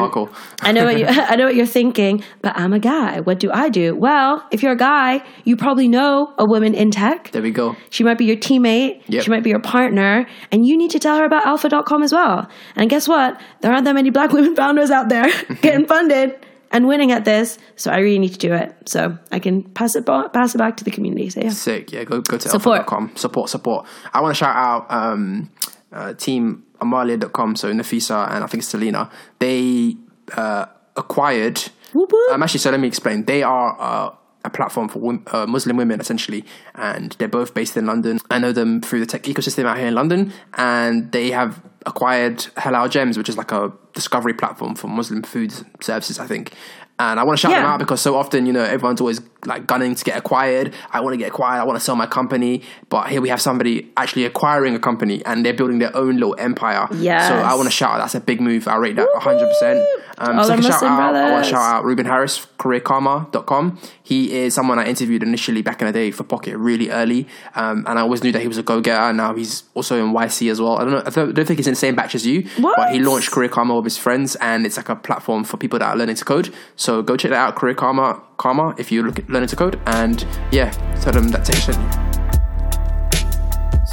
[0.60, 3.20] I know what you, I know what you're thinking, but I'm a guy.
[3.20, 3.96] What do I do?
[3.96, 7.30] Well, if you're a guy, you probably know a woman in tech.
[7.30, 7.74] There we go.
[7.88, 9.02] She might be your teammate.
[9.08, 9.24] Yep.
[9.24, 12.48] She might be your partner, and you need to tell her about Elpha.com as well.
[12.76, 13.40] And guess what?
[13.62, 15.30] There aren't that many black women founders out there
[15.62, 16.38] getting funded
[16.70, 17.58] and winning at this.
[17.76, 18.74] So I really need to do it.
[18.88, 21.30] So I can pass it pass it back to the community.
[21.30, 21.92] So yeah, sick.
[21.92, 22.80] Yeah, go go to support.
[22.80, 23.16] Elpha.com.
[23.16, 23.86] Support support.
[24.12, 25.50] I want to shout out um,
[25.92, 27.56] uh, team Amaliah.com.
[27.56, 29.10] So Nafisa and I think it's Selina.
[29.38, 29.96] They
[30.36, 30.66] uh,
[30.96, 31.58] acquired.
[31.92, 32.32] Whoop, whoop.
[32.32, 33.24] Um, actually, so let me explain.
[33.24, 33.76] They are.
[33.80, 34.14] Uh,
[34.44, 36.44] a platform for uh, Muslim women essentially,
[36.76, 38.18] and they're both based in London.
[38.30, 42.38] I know them through the tech ecosystem out here in London, and they have acquired
[42.56, 46.52] Halal Gems, which is like a discovery platform for Muslim food services, I think.
[47.00, 47.62] And I want to shout yeah.
[47.62, 50.74] them out because so often, you know, everyone's always like gunning to get acquired.
[50.90, 51.60] I want to get acquired.
[51.60, 52.62] I want to sell my company.
[52.88, 56.34] But here we have somebody actually acquiring a company and they're building their own little
[56.38, 56.88] empire.
[56.94, 57.28] Yeah.
[57.28, 57.98] So I want to shout out.
[57.98, 58.66] That's a big move.
[58.66, 59.84] I rate that 100%.
[60.18, 61.14] Um, second shout out.
[61.14, 63.78] I want to shout out Ruben Harris, careerkarma.com.
[64.02, 67.28] He is someone I interviewed initially back in the day for Pocket really early.
[67.54, 69.12] Um, and I always knew that he was a go getter.
[69.12, 70.78] Now he's also in YC as well.
[70.78, 71.02] I don't know.
[71.06, 72.48] I don't, don't think he's in the same batch as you.
[72.58, 72.76] What?
[72.76, 75.78] But he launched Career Karma with his friends and it's like a platform for people
[75.78, 76.52] that are learning to code.
[76.74, 79.80] So go check that out, Career Karma, Karma, if you look at learning to code.
[79.86, 80.70] And yeah,
[81.00, 82.08] tell them that Tech sent you.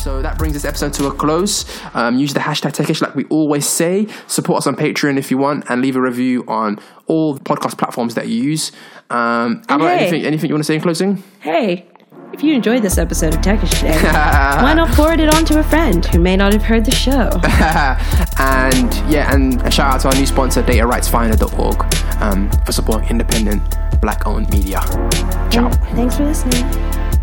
[0.05, 1.65] So that brings this episode to a close.
[1.95, 4.07] Um, use the hashtag Techish like we always say.
[4.27, 6.77] Support us on Patreon if you want, and leave a review on
[7.07, 8.71] all the podcast platforms that you use.
[9.09, 9.97] Um, Abba, hey.
[10.01, 11.23] anything, anything you want to say in closing?
[11.39, 11.87] Hey,
[12.35, 15.63] if you enjoyed this episode of Techish today, why not forward it on to a
[15.63, 17.29] friend who may not have heard the show?
[18.37, 23.63] and yeah, and a shout out to our new sponsor, datarightsfinder.org, um, for supporting independent
[24.01, 24.81] black owned media.
[25.49, 25.71] Ciao.
[25.93, 27.14] Thanks for listening.